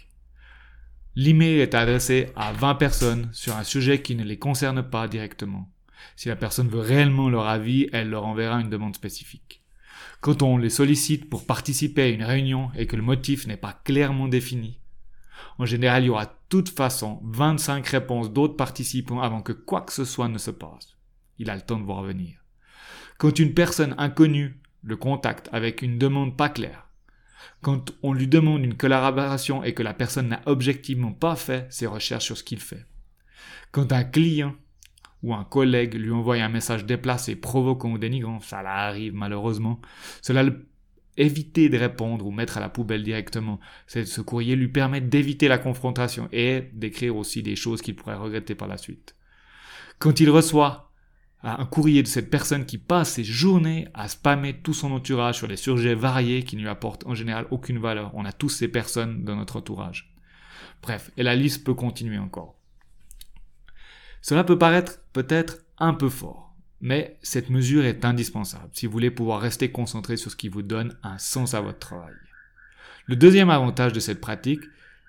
L'email 1.16 1.60
est 1.60 1.76
adressé 1.76 2.30
à 2.38 2.54
20 2.54 2.76
personnes 2.76 3.30
sur 3.34 3.58
un 3.58 3.66
sujet 3.66 4.02
qui 4.02 4.16
ne 4.16 4.24
les 4.24 4.40
concerne 4.40 4.82
pas 4.82 5.10
directement. 5.10 5.70
Si 6.16 6.30
la 6.30 6.38
personne 6.38 6.70
veut 6.70 6.80
réellement 6.80 7.30
leur 7.30 7.48
avis, 7.48 7.90
elle 7.92 8.10
leur 8.10 8.26
enverra 8.26 8.62
une 8.62 8.70
demande 8.70 8.96
spécifique. 8.96 9.62
Quand 10.22 10.42
on 10.42 10.58
les 10.58 10.70
sollicite 10.70 11.30
pour 11.30 11.46
participer 11.46 12.04
à 12.04 12.08
une 12.08 12.24
réunion 12.24 12.72
et 12.76 12.88
que 12.88 12.96
le 12.96 13.02
motif 13.02 13.46
n'est 13.46 13.58
pas 13.58 13.82
clairement 13.84 14.30
défini, 14.30 14.80
en 15.58 15.66
général, 15.66 16.04
il 16.04 16.08
y 16.08 16.10
aura 16.10 16.26
de 16.26 16.32
toute 16.48 16.70
façon 16.70 17.20
25 17.26 17.86
réponses 17.88 18.32
d'autres 18.32 18.56
participants 18.56 19.22
avant 19.22 19.42
que 19.42 19.52
quoi 19.52 19.82
que 19.82 19.92
ce 19.92 20.06
soit 20.06 20.30
ne 20.30 20.38
se 20.38 20.52
passe. 20.52 20.96
Il 21.40 21.50
a 21.50 21.56
le 21.56 21.62
temps 21.62 21.80
de 21.80 21.86
voir 21.86 22.04
venir. 22.04 22.38
Quand 23.18 23.38
une 23.38 23.54
personne 23.54 23.96
inconnue 23.98 24.62
le 24.82 24.96
contacte 24.96 25.50
avec 25.52 25.82
une 25.82 25.98
demande 25.98 26.38
pas 26.38 26.50
claire, 26.50 26.88
quand 27.62 27.92
on 28.04 28.14
lui 28.14 28.28
demande 28.28 28.64
une 28.64 28.78
collaboration 28.78 29.64
et 29.64 29.74
que 29.74 29.84
la 29.84 29.94
personne 29.94 30.30
n'a 30.30 30.42
objectivement 30.46 31.12
pas 31.12 31.36
fait 31.36 31.68
ses 31.72 31.88
recherches 31.88 32.26
sur 32.26 32.38
ce 32.38 32.44
qu'il 32.44 32.60
fait. 32.60 32.86
Quand 33.72 33.92
un 33.92 34.04
client 34.04 34.56
ou 35.24 35.34
un 35.34 35.44
collègue 35.44 35.94
lui 35.94 36.12
envoie 36.12 36.36
un 36.36 36.50
message 36.50 36.86
déplacé, 36.86 37.36
provoquant 37.36 37.92
ou 37.92 37.98
dénigrant, 37.98 38.40
ça 38.40 38.60
arrive 38.60 39.14
malheureusement, 39.14 39.80
cela 40.22 40.44
le 40.44 40.68
éviter 41.18 41.70
de 41.70 41.78
répondre 41.78 42.26
ou 42.26 42.32
mettre 42.32 42.58
à 42.58 42.62
la 42.62 42.70
poubelle 42.70 43.04
directement. 43.04 43.60
Ce 43.88 44.22
courrier 44.22 44.56
lui 44.56 44.70
permet 44.70 45.02
d'éviter 45.02 45.48
la 45.48 45.58
confrontation 45.58 46.30
et 46.32 46.70
d'écrire 46.74 47.16
aussi 47.16 47.44
des 47.44 47.56
choses 47.56 47.82
qu'il 47.82 47.96
pourrait 47.96 48.16
regretter 48.16 48.56
par 48.56 48.68
la 48.68 48.78
suite. 48.78 49.16
Quand 50.00 50.20
il 50.20 50.30
reçoit 50.30 50.91
un 51.44 51.66
courrier 51.66 52.04
de 52.04 52.08
cette 52.08 52.30
personne 52.30 52.66
qui 52.66 52.78
passe 52.78 53.14
ses 53.14 53.24
journées 53.24 53.88
à 53.94 54.08
spammer 54.08 54.54
tout 54.62 54.74
son 54.74 54.92
entourage 54.92 55.38
sur 55.38 55.48
des 55.48 55.58
sujets 55.58 55.96
variés 55.96 56.44
qui 56.44 56.56
ne 56.56 56.62
lui 56.62 56.70
apportent 56.70 57.06
en 57.08 57.16
général 57.16 57.48
aucune 57.50 57.80
valeur. 57.80 58.12
On 58.14 58.26
a 58.26 58.32
tous 58.32 58.50
ces 58.50 58.68
personnes 58.68 59.24
dans 59.24 59.36
notre 59.36 59.58
entourage. 59.58 60.14
Bref, 60.84 61.12
et 61.18 61.24
la 61.24 61.36
liste 61.36 61.64
peut 61.64 61.74
continuer 61.74 62.20
encore. 62.20 62.56
Cela 64.22 64.44
peut 64.44 64.58
paraître 64.58 65.00
peut-être 65.14 65.58
un 65.80 65.96
peu 65.96 66.10
fort, 66.10 66.56
mais 66.80 67.18
cette 67.24 67.50
mesure 67.50 67.86
est 67.86 68.06
indispensable 68.06 68.70
si 68.74 68.86
vous 68.86 68.92
voulez 68.92 69.10
pouvoir 69.10 69.42
rester 69.42 69.72
concentré 69.72 70.18
sur 70.18 70.30
ce 70.30 70.36
qui 70.36 70.48
vous 70.48 70.62
donne 70.62 70.96
un 71.02 71.18
sens 71.18 71.56
à 71.56 71.62
votre 71.62 71.80
travail. 71.80 72.14
Le 73.08 73.16
deuxième 73.16 73.50
avantage 73.50 73.94
de 73.94 74.00
cette 74.00 74.22
pratique, 74.22 74.62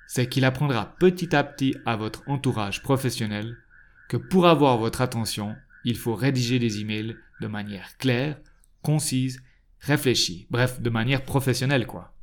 c'est 0.07 0.29
qu'il 0.29 0.47
apprendra 0.47 0.97
petit 0.99 1.37
à 1.37 1.45
petit 1.45 1.77
à 1.85 1.97
votre 1.97 2.23
entourage 2.27 2.83
professionnel 2.83 3.59
que 4.09 4.17
pour 4.17 4.47
avoir 4.47 4.79
votre 4.79 5.03
attention, 5.03 5.55
il 5.85 5.97
faut 5.97 6.15
rédiger 6.15 6.59
des 6.59 6.81
emails 6.81 7.17
de 7.41 7.47
manière 7.47 7.97
claire, 7.99 8.39
concise, 8.83 9.43
réfléchie, 9.81 10.47
bref, 10.51 10.81
de 10.81 10.91
manière 10.91 11.25
professionnelle, 11.25 11.87
quoi. 11.87 12.15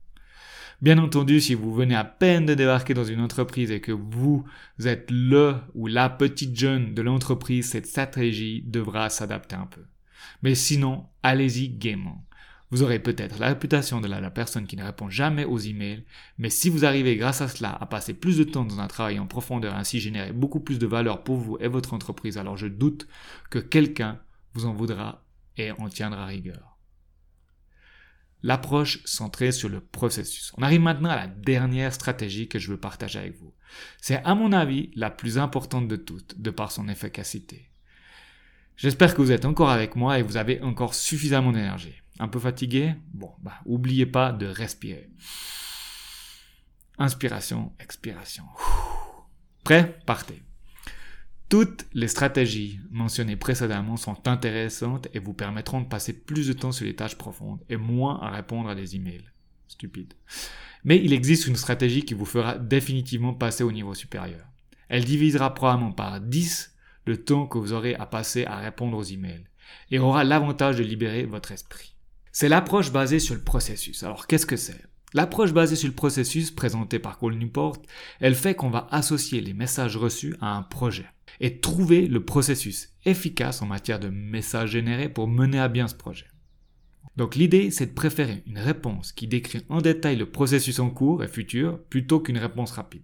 Bien 0.82 0.98
entendu, 0.98 1.42
si 1.42 1.56
vous 1.56 1.74
venez 1.74 1.96
à 1.96 2.06
peine 2.06 2.46
de 2.46 2.54
débarquer 2.54 2.94
dans 2.94 3.04
une 3.04 3.20
entreprise 3.20 3.70
et 3.70 3.82
que 3.82 3.92
vous 3.92 4.46
êtes 4.86 5.12
le 5.12 5.56
ou 5.74 5.88
la 5.88 6.10
petite 6.10 6.58
jeune 6.58 6.94
de 6.94 7.02
l'entreprise, 7.02 7.70
cette 7.70 7.86
stratégie 7.86 8.64
devra 8.66 9.10
s'adapter 9.10 9.58
un 9.58 9.66
peu. 9.66 9.84
Mais 10.42 10.56
sinon, 10.56 11.08
allez-y 11.22 11.68
gaiement. 11.68 12.26
Vous 12.72 12.84
aurez 12.84 13.00
peut-être 13.00 13.40
la 13.40 13.48
réputation 13.48 14.00
de 14.00 14.08
la, 14.08 14.30
personne 14.30 14.68
qui 14.68 14.76
ne 14.76 14.84
répond 14.84 15.10
jamais 15.10 15.46
aux 15.46 15.58
emails, 15.58 16.06
mais 16.38 16.52
si 16.52 16.70
vous 16.70 16.86
arrivez 16.86 17.16
grâce 17.16 17.42
à 17.42 17.48
cela 17.48 17.72
à 17.72 17.86
passer 17.88 18.14
plus 18.14 18.38
de 18.38 18.44
temps 18.44 18.66
dans 18.66 18.80
un 18.80 18.88
travail 18.88 19.18
en 19.18 19.26
profondeur 19.26 19.74
et 19.74 19.78
ainsi 19.78 20.00
générer 20.00 20.34
beaucoup 20.34 20.60
plus 20.60 20.78
de 20.78 20.86
valeur 20.86 21.24
pour 21.24 21.38
vous 21.38 21.58
et 21.60 21.68
votre 21.68 21.94
entreprise, 21.94 22.38
alors 22.38 22.58
je 22.58 22.68
doute 22.68 23.08
que 23.50 23.58
quelqu'un 23.58 24.20
vous 24.54 24.66
en 24.66 24.74
voudra 24.74 25.26
et 25.58 25.72
en 25.72 25.90
tiendra 25.90 26.28
rigueur. 26.28 26.78
L'approche 28.44 29.04
centrée 29.04 29.52
sur 29.52 29.68
le 29.68 29.82
processus. 29.82 30.54
On 30.56 30.62
arrive 30.62 30.80
maintenant 30.80 31.10
à 31.10 31.16
la 31.16 31.28
dernière 31.28 31.94
stratégie 31.94 32.48
que 32.48 32.60
je 32.60 32.72
veux 32.72 32.80
partager 32.80 33.20
avec 33.20 33.36
vous. 33.38 33.54
C'est 34.00 34.24
à 34.24 34.36
mon 34.36 34.54
avis 34.54 34.92
la 34.96 35.10
plus 35.10 35.40
importante 35.40 35.88
de 35.88 35.96
toutes, 35.96 36.40
de 36.40 36.50
par 36.52 36.72
son 36.72 36.88
efficacité. 36.88 37.70
J'espère 38.78 39.14
que 39.14 39.22
vous 39.22 39.34
êtes 39.34 39.44
encore 39.44 39.72
avec 39.72 39.98
moi 39.98 40.20
et 40.20 40.22
vous 40.22 40.38
avez 40.38 40.62
encore 40.62 40.94
suffisamment 40.94 41.52
d'énergie. 41.52 42.02
Un 42.20 42.28
peu 42.28 42.40
fatigué 42.40 42.96
Bon, 43.14 43.32
bah, 43.42 43.60
oubliez 43.66 44.06
pas 44.06 44.32
de 44.32 44.46
respirer. 44.46 45.10
Inspiration, 46.98 47.72
expiration. 47.80 48.44
Prêt? 49.64 50.00
Partez. 50.06 50.44
Toutes 51.48 51.88
les 51.94 52.08
stratégies 52.08 52.80
mentionnées 52.92 53.38
précédemment 53.38 53.98
sont 53.98 54.28
intéressantes 54.28 55.08
et 55.14 55.20
vous 55.20 55.34
permettront 55.34 55.82
de 55.82 55.88
passer 55.88 56.14
plus 56.14 56.48
de 56.48 56.54
temps 56.54 56.72
sur 56.72 56.86
les 56.86 56.96
tâches 56.96 57.18
profondes 57.18 57.64
et 57.70 57.78
moins 57.78 58.20
à 58.20 58.30
répondre 58.30 58.70
à 58.70 58.76
des 58.76 58.96
emails. 58.96 59.32
Stupide. 59.68 60.14
Mais 60.84 61.04
il 61.04 61.14
existe 61.14 61.48
une 61.48 61.56
stratégie 61.56 62.04
qui 62.04 62.14
vous 62.14 62.26
fera 62.26 62.58
définitivement 62.58 63.34
passer 63.34 63.64
au 63.64 63.72
niveau 63.72 63.94
supérieur. 63.94 64.46
Elle 64.90 65.06
divisera 65.06 65.54
probablement 65.54 65.92
par 65.92 66.20
10 66.20 66.76
le 67.06 67.24
temps 67.24 67.48
que 67.48 67.58
vous 67.58 67.74
aurez 67.74 67.96
à 67.96 68.06
passer 68.06 68.46
à 68.46 68.58
répondre 68.58 68.98
aux 68.98 69.04
emails 69.04 69.46
et 69.90 70.00
aura 70.00 70.24
l'avantage 70.24 70.78
de 70.78 70.84
libérer 70.84 71.24
votre 71.24 71.52
esprit. 71.52 71.96
C'est 72.32 72.50
l'approche 72.50 72.92
basée 72.92 73.20
sur 73.20 73.36
le 73.36 73.44
processus. 73.44 74.04
Alors 74.04 74.28
qu'est-ce 74.28 74.46
que 74.46 74.58
c'est? 74.58 74.86
L'approche 75.14 75.54
basée 75.54 75.76
sur 75.76 75.88
le 75.88 75.96
processus 75.96 76.52
présentée 76.52 77.00
par 77.00 77.18
Cole 77.18 77.36
Newport, 77.36 77.78
elle 78.20 78.36
fait 78.36 78.54
qu'on 78.54 78.70
va 78.70 78.88
associer 78.92 79.42
les 79.42 79.54
messages 79.54 79.98
reçus 79.98 80.36
à 80.40 80.56
un 80.56 80.62
projet 80.62 81.08
et 81.40 81.60
trouver 81.60 82.08
le 82.08 82.24
processus 82.24 82.90
efficace 83.06 83.64
en 83.64 83.66
matière 83.66 84.00
de 84.00 84.10
messages 84.10 84.72
générés 84.72 85.10
pour 85.10 85.28
mener 85.28 85.60
à 85.60 85.68
bien 85.68 85.88
ce 85.88 85.96
projet. 85.96 86.28
Donc 87.16 87.36
l'idée, 87.36 87.72
c'est 87.72 87.88
de 87.88 87.94
préférer 87.94 88.44
une 88.46 88.60
réponse 88.60 89.12
qui 89.12 89.28
décrit 89.28 89.66
en 89.70 89.82
détail 89.82 90.16
le 90.16 90.30
processus 90.30 90.80
en 90.80 90.92
cours 90.92 91.24
et 91.24 91.28
futur 91.28 91.84
plutôt 91.86 92.20
qu'une 92.20 92.38
réponse 92.38 92.72
rapide. 92.72 93.02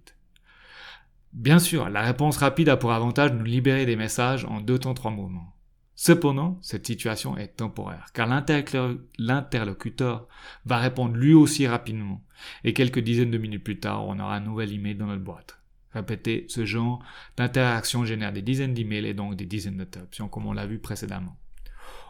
Bien 1.34 1.60
sûr, 1.60 1.89
la 1.89 2.01
réponse 2.01 2.38
rapide 2.38 2.70
a 2.70 2.77
pour 2.77 2.94
avantage 2.94 3.32
de 3.32 3.38
nous 3.38 3.44
libérer 3.46 3.86
des 3.86 3.96
messages 3.96 4.46
en 4.46 4.62
deux 4.62 4.79
temps 4.79 4.94
trois 4.94 5.12
mouvements. 5.12 5.54
Cependant, 5.97 6.59
cette 6.61 6.85
situation 6.85 7.37
est 7.37 7.55
temporaire, 7.55 8.09
car 8.13 8.27
l'interlocuteur 8.27 10.27
va 10.65 10.77
répondre 10.77 11.15
lui 11.15 11.33
aussi 11.33 11.67
rapidement, 11.67 12.21
et 12.65 12.73
quelques 12.73 12.99
dizaines 12.99 13.31
de 13.31 13.37
minutes 13.37 13.63
plus 13.63 13.79
tard, 13.79 14.05
on 14.05 14.19
aura 14.19 14.35
un 14.35 14.41
nouvel 14.41 14.73
email 14.73 14.95
dans 14.95 15.07
notre 15.07 15.23
boîte. 15.23 15.57
Répétez, 15.93 16.45
ce 16.49 16.65
genre 16.65 17.01
d'interaction 17.37 18.03
génère 18.03 18.33
des 18.33 18.41
dizaines 18.41 18.73
d'emails 18.73 19.05
et 19.05 19.13
donc 19.13 19.35
des 19.35 19.45
dizaines 19.45 19.77
d'interruptions, 19.77 20.27
comme 20.27 20.45
on 20.45 20.51
l'a 20.51 20.67
vu 20.67 20.79
précédemment. 20.79 21.37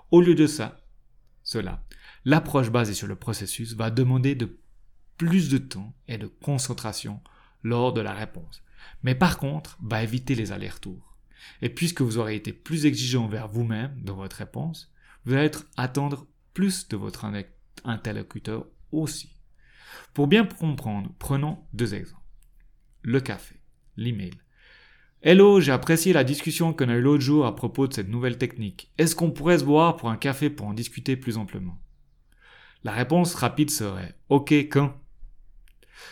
Au 0.10 0.20
lieu 0.20 0.34
de 0.34 0.48
ça, 0.48 0.80
cela, 1.44 1.84
l'approche 2.25 2.72
basée 2.72 2.96
sur 2.96 3.06
le 3.06 3.15
processus 3.15 3.75
va 3.75 3.92
demander 3.92 4.34
de 4.34 4.58
plus 5.18 5.50
de 5.50 5.60
temps 5.60 5.94
et 6.08 6.18
de 6.18 6.25
concentration 6.25 7.22
lors 7.62 7.94
de 7.94 8.01
la 8.01 8.13
réponse, 8.13 8.63
mais 9.04 9.13
par 9.13 9.38
contre 9.38 9.77
va 9.84 10.01
éviter 10.01 10.34
les 10.34 10.51
allers-retours. 10.51 11.15
Et 11.62 11.70
puisque 11.70 12.02
vous 12.02 12.18
aurez 12.18 12.36
été 12.36 12.54
plus 12.54 12.86
exigeant 12.86 13.25
envers 13.25 13.48
vous-même 13.48 14.00
dans 14.02 14.16
votre 14.16 14.38
réponse, 14.38 14.92
vous 15.25 15.34
allez 15.34 15.52
attendre 15.78 16.28
plus 16.54 16.88
de 16.88 16.98
votre 16.98 17.25
interlocuteur 17.84 18.68
aussi. 18.92 19.36
Pour 20.14 20.28
bien 20.28 20.46
comprendre, 20.46 21.12
prenons 21.20 21.60
deux 21.74 21.94
exemples. 21.94 22.22
Le 23.02 23.20
café, 23.20 23.56
l'email. 23.98 24.34
Hello, 25.22 25.60
j'ai 25.60 25.72
apprécié 25.72 26.14
la 26.14 26.24
discussion 26.24 26.74
qu'on 26.74 26.90
a 26.90 26.96
eue 26.96 27.02
l'autre 27.02 27.24
jour 27.24 27.46
à 27.46 27.56
propos 27.56 27.88
de 27.88 27.94
cette 27.94 28.10
nouvelle 28.10 28.38
technique. 28.38 28.92
Est-ce 28.98 29.16
qu'on 29.16 29.32
pourrait 29.32 29.60
se 29.60 29.64
voir 29.64 29.96
pour 29.96 30.10
un 30.10 30.18
café 30.18 30.50
pour 30.50 30.68
en 30.68 30.74
discuter 30.74 31.16
plus 31.16 31.38
amplement? 31.38 31.82
La 32.84 32.92
réponse 32.92 33.34
rapide 33.34 33.72
serait 33.72 34.16
OK 34.30 34.52
quand? 34.52 34.94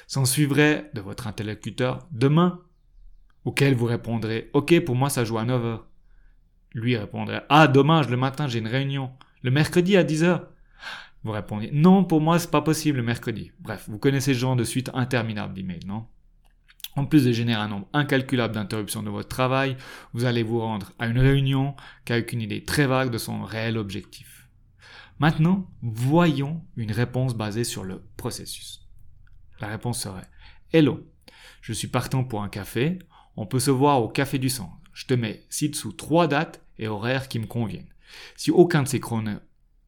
S'en 0.07 0.25
suivrait 0.25 0.89
de 0.95 1.01
votre 1.01 1.27
interlocuteur 1.27 2.07
demain 2.11 2.61
auquel 3.45 3.75
vous 3.75 3.85
répondrez 3.85 4.49
OK, 4.53 4.79
pour 4.81 4.95
moi 4.95 5.09
ça 5.09 5.23
joue 5.23 5.37
à 5.37 5.45
9 5.45 5.65
heures. 5.65 5.87
lui 6.73 6.97
répondrait 6.97 7.43
Ah, 7.49 7.67
dommage, 7.67 8.09
le 8.09 8.17
matin 8.17 8.47
j'ai 8.47 8.59
une 8.59 8.67
réunion. 8.67 9.11
Le 9.41 9.51
mercredi 9.51 9.97
à 9.97 10.03
10h 10.03 10.43
Vous 11.23 11.31
répondez 11.31 11.69
Non, 11.73 12.03
pour 12.03 12.21
moi 12.21 12.39
c'est 12.39 12.51
pas 12.51 12.61
possible 12.61 12.97
le 12.97 13.03
mercredi. 13.03 13.51
Bref, 13.59 13.85
vous 13.89 13.99
connaissez 13.99 14.33
ce 14.33 14.39
genre 14.39 14.55
de 14.55 14.63
suite 14.63 14.89
interminable 14.93 15.53
d'emails, 15.53 15.85
non? 15.85 16.05
En 16.95 17.05
plus 17.05 17.25
de 17.25 17.31
générer 17.31 17.59
un 17.59 17.69
nombre 17.69 17.87
incalculable 17.93 18.53
d'interruptions 18.53 19.01
de 19.01 19.09
votre 19.09 19.27
travail, 19.27 19.77
vous 20.13 20.25
allez 20.25 20.43
vous 20.43 20.59
rendre 20.59 20.91
à 20.99 21.07
une 21.07 21.17
réunion 21.19 21.75
qu'avec 22.05 22.31
une 22.33 22.41
idée 22.41 22.63
très 22.63 22.85
vague 22.85 23.09
de 23.09 23.17
son 23.17 23.43
réel 23.43 23.77
objectif. 23.77 24.47
Maintenant, 25.19 25.71
voyons 25.81 26.63
une 26.75 26.91
réponse 26.91 27.33
basée 27.35 27.63
sur 27.63 27.83
le 27.83 28.03
processus. 28.15 28.87
La 29.59 29.67
réponse 29.67 30.01
serait 30.01 30.29
Hello, 30.71 31.09
je 31.61 31.73
suis 31.73 31.87
partant 31.87 32.23
pour 32.23 32.43
un 32.43 32.49
café, 32.49 32.99
on 33.35 33.45
peut 33.45 33.59
se 33.59 33.71
voir 33.71 34.01
au 34.01 34.09
café 34.09 34.37
du 34.37 34.49
centre. 34.49 34.77
Je 34.93 35.05
te 35.05 35.13
mets 35.13 35.43
ci-dessous 35.49 35.93
trois 35.93 36.27
dates 36.27 36.61
et 36.77 36.87
horaires 36.87 37.27
qui 37.27 37.39
me 37.39 37.47
conviennent. 37.47 37.93
Si 38.35 38.51
aucun 38.51 38.83
de 38.83 38.87
ces 38.87 39.01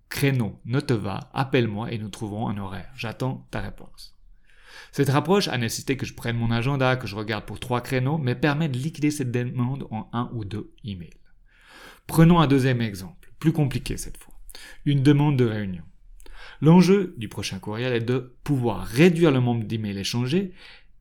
créneaux 0.09 0.59
ne 0.65 0.79
te 0.79 0.93
va, 0.93 1.29
appelle-moi 1.33 1.91
et 1.91 1.97
nous 1.97 2.09
trouverons 2.09 2.49
un 2.49 2.57
horaire. 2.57 2.91
J'attends 2.95 3.47
ta 3.51 3.61
réponse. 3.61 4.15
Cette 4.91 5.09
approche 5.09 5.47
a 5.47 5.57
nécessité 5.57 5.97
que 5.97 6.05
je 6.05 6.13
prenne 6.13 6.37
mon 6.37 6.51
agenda, 6.51 6.95
que 6.95 7.07
je 7.07 7.15
regarde 7.15 7.45
pour 7.45 7.59
trois 7.59 7.81
créneaux, 7.81 8.17
mais 8.17 8.35
permet 8.35 8.69
de 8.69 8.77
liquider 8.77 9.11
cette 9.11 9.31
demande 9.31 9.85
en 9.91 10.09
un 10.13 10.29
ou 10.33 10.45
deux 10.45 10.71
emails. 10.83 11.19
Prenons 12.07 12.39
un 12.39 12.47
deuxième 12.47 12.81
exemple, 12.81 13.31
plus 13.39 13.51
compliqué 13.51 13.97
cette 13.97 14.17
fois. 14.17 14.33
Une 14.85 15.03
demande 15.03 15.37
de 15.37 15.45
réunion. 15.45 15.83
L'enjeu 16.61 17.13
du 17.17 17.27
prochain 17.27 17.59
courriel 17.59 17.93
est 17.93 18.05
de 18.05 18.37
pouvoir 18.43 18.85
réduire 18.85 19.31
le 19.31 19.39
nombre 19.39 19.65
d'emails 19.65 19.97
échangés 19.97 20.53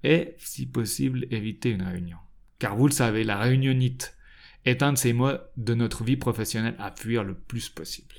et, 0.02 0.34
si 0.38 0.66
possible, 0.66 1.26
éviter 1.30 1.70
une 1.70 1.82
réunion. 1.82 2.18
Car 2.58 2.76
vous 2.76 2.86
le 2.86 2.92
savez, 2.92 3.24
la 3.24 3.38
réunionnite 3.38 4.16
est 4.64 4.82
un 4.82 4.92
de 4.92 4.98
ces 4.98 5.12
mots 5.12 5.36
de 5.56 5.74
notre 5.74 6.04
vie 6.04 6.16
professionnelle 6.16 6.76
à 6.78 6.90
fuir 6.90 7.24
le 7.24 7.34
plus 7.34 7.68
possible. 7.68 8.14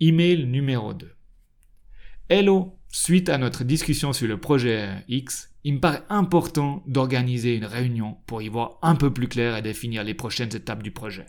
Email 0.00 0.46
numéro 0.46 0.94
2. 0.94 1.12
Hello, 2.28 2.78
suite 2.88 3.28
à 3.28 3.38
notre 3.38 3.64
discussion 3.64 4.12
sur 4.12 4.28
le 4.28 4.40
projet 4.40 5.04
X, 5.08 5.50
il 5.64 5.74
me 5.74 5.80
paraît 5.80 6.02
important 6.08 6.82
d'organiser 6.86 7.56
une 7.56 7.66
réunion 7.66 8.16
pour 8.26 8.42
y 8.42 8.48
voir 8.48 8.78
un 8.82 8.96
peu 8.96 9.12
plus 9.12 9.28
clair 9.28 9.56
et 9.56 9.62
définir 9.62 10.02
les 10.02 10.14
prochaines 10.14 10.54
étapes 10.54 10.82
du 10.82 10.90
projet. 10.90 11.26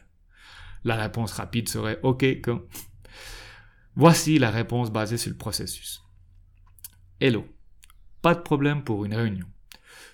La 0.83 0.95
réponse 0.95 1.33
rapide 1.33 1.69
serait 1.69 1.99
OK 2.03 2.23
quand. 2.23 2.61
Voici 3.95 4.39
la 4.39 4.49
réponse 4.49 4.91
basée 4.91 5.17
sur 5.17 5.31
le 5.31 5.37
processus. 5.37 6.01
Hello. 7.19 7.45
Pas 8.21 8.33
de 8.33 8.41
problème 8.41 8.83
pour 8.83 9.05
une 9.05 9.13
réunion. 9.13 9.45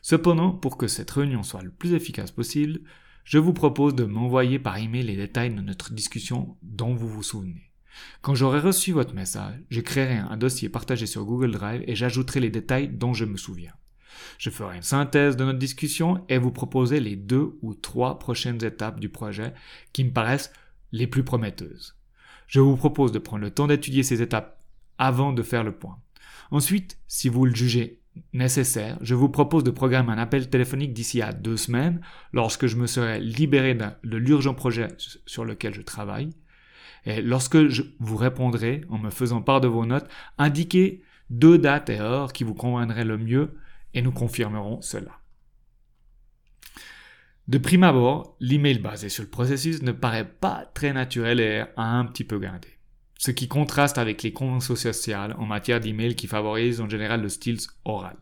Cependant, 0.02 0.52
pour 0.52 0.78
que 0.78 0.88
cette 0.88 1.12
réunion 1.12 1.44
soit 1.44 1.64
le 1.64 1.72
plus 1.72 1.94
efficace 1.94 2.32
possible, 2.32 2.82
je 3.24 3.38
vous 3.38 3.54
propose 3.54 3.96
de 3.96 4.06
m'envoyer 4.06 4.60
par 4.60 4.78
email 4.78 5.04
les 5.04 5.16
détails 5.16 5.54
de 5.54 5.62
notre 5.62 5.94
discussion 5.94 6.58
dont 6.64 6.96
vous 6.96 7.08
vous 7.08 7.24
souvenez. 7.24 7.70
Quand 8.22 8.36
j'aurai 8.36 8.60
reçu 8.60 8.92
votre 8.92 9.14
message, 9.14 9.60
je 9.70 9.82
créerai 9.82 10.18
un 10.18 10.38
dossier 10.38 10.70
partagé 10.70 11.06
sur 11.06 11.26
Google 11.26 11.52
Drive 11.52 11.84
et 11.86 11.96
j'ajouterai 11.96 12.40
les 12.40 12.50
détails 12.50 12.88
dont 12.88 13.14
je 13.14 13.26
me 13.26 13.38
souviens. 13.38 13.74
Je 14.38 14.50
ferai 14.50 14.78
une 14.78 14.82
synthèse 14.82 15.38
de 15.38 15.46
notre 15.46 15.60
discussion 15.60 16.24
et 16.30 16.38
vous 16.38 16.52
proposer 16.52 17.00
les 17.00 17.16
deux 17.16 17.58
ou 17.62 17.74
trois 17.74 18.20
prochaines 18.20 18.64
étapes 18.64 19.00
du 19.00 19.10
projet 19.10 19.54
qui 19.94 20.04
me 20.04 20.12
paraissent 20.12 20.52
les 20.92 21.08
plus 21.08 21.24
prometteuses. 21.24 21.96
Je 22.48 22.60
vous 22.60 22.76
propose 22.76 23.12
de 23.12 23.20
prendre 23.20 23.44
le 23.44 23.52
temps 23.52 23.68
d'étudier 23.68 24.04
ces 24.04 24.22
étapes 24.22 24.64
avant 24.98 25.34
de 25.34 25.44
faire 25.44 25.64
le 25.64 25.74
point. 25.74 26.00
Ensuite, 26.52 26.98
si 27.08 27.30
vous 27.30 27.46
le 27.46 27.54
jugez 27.54 27.99
nécessaire, 28.34 28.98
je 29.02 29.16
vous 29.16 29.30
propose 29.30 29.64
de 29.64 29.72
programmer 29.72 30.12
un 30.12 30.18
appel 30.18 30.50
téléphonique 30.50 30.94
d'ici 30.94 31.22
à 31.22 31.34
deux 31.34 31.58
semaines 31.58 32.02
lorsque 32.34 32.68
je 32.68 32.76
me 32.76 32.88
serai 32.88 33.20
libéré 33.20 33.76
de 33.76 34.18
l'urgent 34.18 34.54
projet 34.54 34.90
sur 35.26 35.46
lequel 35.46 35.74
je 35.74 35.82
travaille. 35.82 36.32
Et 37.06 37.22
lorsque 37.22 37.68
je 37.70 37.84
vous 38.00 38.18
répondrai 38.18 38.82
en 38.90 38.98
me 38.98 39.10
faisant 39.10 39.42
part 39.42 39.62
de 39.62 39.68
vos 39.68 39.86
notes, 39.86 40.10
indiquez 40.38 41.04
deux 41.30 41.58
dates 41.58 41.90
et 41.90 42.00
heures 42.00 42.34
qui 42.34 42.44
vous 42.44 42.56
conviendraient 42.56 43.06
le 43.06 43.18
mieux 43.18 43.56
et 43.94 44.02
nous 44.02 44.12
confirmerons 44.12 44.82
cela. 44.82 45.20
De 47.48 47.58
prime 47.58 47.84
abord, 47.84 48.36
l'email 48.40 48.80
basé 48.80 49.10
sur 49.10 49.24
le 49.24 49.30
processus 49.30 49.82
ne 49.82 49.92
paraît 49.92 50.30
pas 50.30 50.70
très 50.74 50.94
naturel 50.94 51.40
et 51.40 51.64
un 51.78 52.06
petit 52.06 52.24
peu 52.24 52.38
gardé. 52.38 52.68
Ce 53.20 53.32
qui 53.32 53.50
contraste 53.50 53.98
avec 53.98 54.24
les 54.24 54.32
conventions 54.32 54.78
sociales 54.78 55.36
en 55.38 55.46
matière 55.46 55.82
d'email 55.82 56.16
qui 56.16 56.26
favorisent 56.26 56.80
en 56.80 56.88
général 56.88 57.22
le 57.22 57.28
style 57.28 57.58
oral. 57.84 58.16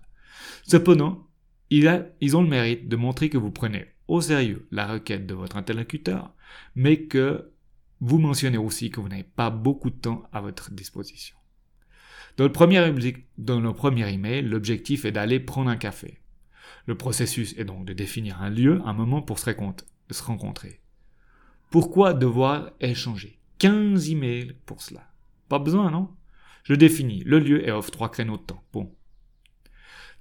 Cependant, 0.67 1.27
ils 1.69 2.35
ont 2.35 2.41
le 2.41 2.49
mérite 2.49 2.89
de 2.89 2.95
montrer 2.95 3.29
que 3.29 3.37
vous 3.37 3.51
prenez 3.51 3.85
au 4.07 4.21
sérieux 4.21 4.67
la 4.71 4.87
requête 4.87 5.27
de 5.27 5.35
votre 5.35 5.55
interlocuteur, 5.55 6.33
mais 6.73 7.03
que 7.03 7.51
vous 8.01 8.17
mentionnez 8.17 8.57
aussi 8.57 8.89
que 8.89 8.99
vous 8.99 9.07
n'avez 9.07 9.23
pas 9.23 9.51
beaucoup 9.51 9.91
de 9.91 9.95
temps 9.95 10.23
à 10.33 10.41
votre 10.41 10.71
disposition. 10.71 11.35
Dans 12.37 12.45
le 12.45 12.51
premier, 12.51 12.91
dans 13.37 13.59
le 13.59 13.73
premier 13.73 14.11
email, 14.11 14.41
l'objectif 14.41 15.05
est 15.05 15.11
d'aller 15.11 15.39
prendre 15.39 15.69
un 15.69 15.77
café. 15.77 16.21
Le 16.87 16.97
processus 16.97 17.53
est 17.59 17.65
donc 17.65 17.85
de 17.85 17.93
définir 17.93 18.41
un 18.41 18.49
lieu, 18.49 18.81
un 18.83 18.93
moment 18.93 19.21
pour 19.21 19.37
se 19.37 20.23
rencontrer. 20.23 20.81
Pourquoi 21.69 22.15
devoir 22.15 22.71
échanger? 22.79 23.36
15 23.59 24.09
emails 24.11 24.55
pour 24.65 24.81
cela 24.81 25.09
Pas 25.49 25.59
besoin, 25.59 25.91
non? 25.91 26.09
Je 26.63 26.73
définis 26.73 27.23
le 27.25 27.39
lieu 27.39 27.67
et 27.67 27.71
offre 27.71 27.91
trois 27.91 28.11
créneaux 28.11 28.37
de 28.37 28.43
temps. 28.43 28.63
Bon. 28.73 28.93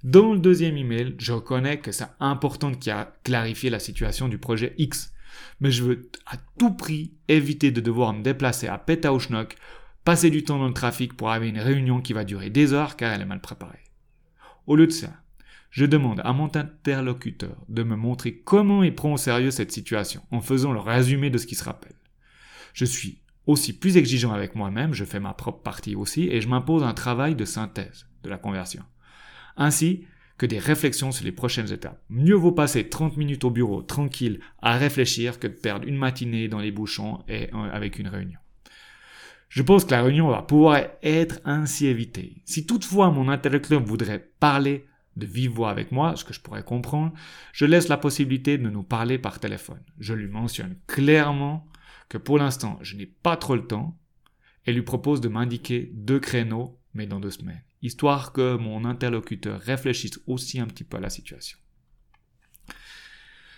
Dans 0.03 0.33
le 0.33 0.39
deuxième 0.39 0.77
email, 0.77 1.15
je 1.17 1.33
reconnais 1.33 1.79
que 1.79 1.91
c'est 1.91 2.07
important 2.19 2.71
de 2.71 2.77
clarifier 3.23 3.69
la 3.69 3.79
situation 3.79 4.27
du 4.27 4.37
projet 4.37 4.73
X 4.77 5.13
mais 5.59 5.71
je 5.71 5.83
veux 5.83 6.09
à 6.25 6.37
tout 6.57 6.73
prix 6.73 7.13
éviter 7.27 7.71
de 7.71 7.81
devoir 7.81 8.13
me 8.13 8.23
déplacer 8.23 8.67
à 8.67 8.77
Petauschnock, 8.77 9.55
passer 10.03 10.29
du 10.29 10.43
temps 10.43 10.59
dans 10.59 10.67
le 10.67 10.73
trafic 10.73 11.15
pour 11.15 11.31
avoir 11.31 11.47
une 11.47 11.59
réunion 11.59 12.01
qui 12.01 12.13
va 12.13 12.23
durer 12.23 12.49
des 12.49 12.73
heures 12.73 12.95
car 12.95 13.13
elle 13.13 13.21
est 13.21 13.25
mal 13.25 13.41
préparée. 13.41 13.83
Au 14.65 14.75
lieu 14.75 14.87
de 14.87 14.91
ça, 14.91 15.09
je 15.69 15.85
demande 15.85 16.21
à 16.23 16.33
mon 16.33 16.49
interlocuteur 16.55 17.57
de 17.69 17.83
me 17.83 17.95
montrer 17.95 18.37
comment 18.39 18.83
il 18.83 18.95
prend 18.95 19.13
au 19.13 19.17
sérieux 19.17 19.51
cette 19.51 19.71
situation 19.71 20.21
en 20.31 20.41
faisant 20.41 20.71
le 20.71 20.79
résumé 20.79 21.29
de 21.29 21.37
ce 21.37 21.47
qui 21.47 21.55
se 21.55 21.63
rappelle. 21.63 21.95
Je 22.73 22.85
suis 22.85 23.21
aussi 23.47 23.73
plus 23.73 23.97
exigeant 23.97 24.33
avec 24.33 24.55
moi-même, 24.55 24.93
je 24.93 25.05
fais 25.05 25.19
ma 25.19 25.33
propre 25.33 25.63
partie 25.63 25.95
aussi 25.95 26.27
et 26.29 26.41
je 26.41 26.47
m'impose 26.47 26.83
un 26.83 26.93
travail 26.93 27.35
de 27.35 27.45
synthèse 27.45 28.05
de 28.23 28.29
la 28.29 28.37
conversion. 28.37 28.83
Ainsi, 29.55 30.05
que 30.37 30.45
des 30.45 30.59
réflexions 30.59 31.11
sur 31.11 31.25
les 31.25 31.31
prochaines 31.31 31.71
étapes. 31.71 31.99
Mieux 32.09 32.35
vaut 32.35 32.51
passer 32.51 32.89
30 32.89 33.17
minutes 33.17 33.43
au 33.43 33.49
bureau 33.49 33.81
tranquille 33.81 34.39
à 34.61 34.77
réfléchir 34.77 35.39
que 35.39 35.47
de 35.47 35.53
perdre 35.53 35.87
une 35.87 35.97
matinée 35.97 36.47
dans 36.47 36.59
les 36.59 36.71
bouchons 36.71 37.23
et 37.27 37.49
euh, 37.53 37.71
avec 37.71 37.97
une 37.97 38.07
réunion. 38.07 38.39
Je 39.49 39.63
pense 39.63 39.85
que 39.85 39.91
la 39.91 40.03
réunion 40.03 40.29
va 40.29 40.41
pouvoir 40.41 40.81
être 41.01 41.39
ainsi 41.45 41.87
évitée. 41.87 42.43
Si 42.45 42.65
toutefois 42.65 43.09
mon 43.09 43.29
interlocuteur 43.29 43.81
voudrait 43.81 44.29
parler 44.39 44.85
de 45.15 45.25
vive 45.25 45.51
voix 45.51 45.71
avec 45.71 45.91
moi, 45.91 46.15
ce 46.15 46.23
que 46.23 46.33
je 46.33 46.41
pourrais 46.41 46.63
comprendre, 46.63 47.13
je 47.53 47.65
laisse 47.65 47.87
la 47.87 47.97
possibilité 47.97 48.57
de 48.59 48.69
nous 48.69 48.83
parler 48.83 49.17
par 49.17 49.39
téléphone. 49.39 49.81
Je 49.99 50.13
lui 50.13 50.27
mentionne 50.27 50.75
clairement 50.85 51.65
que 52.09 52.17
pour 52.17 52.37
l'instant, 52.37 52.79
je 52.81 52.95
n'ai 52.95 53.05
pas 53.05 53.37
trop 53.37 53.55
le 53.55 53.67
temps 53.67 53.97
et 54.65 54.73
lui 54.73 54.81
propose 54.81 55.21
de 55.21 55.27
m'indiquer 55.27 55.91
deux 55.93 56.19
créneaux, 56.19 56.79
mais 56.93 57.07
dans 57.07 57.19
deux 57.19 57.31
semaines 57.31 57.61
histoire 57.81 58.33
que 58.33 58.55
mon 58.57 58.85
interlocuteur 58.85 59.59
réfléchisse 59.59 60.19
aussi 60.27 60.59
un 60.59 60.67
petit 60.67 60.83
peu 60.83 60.97
à 60.97 61.01
la 61.01 61.09
situation. 61.09 61.57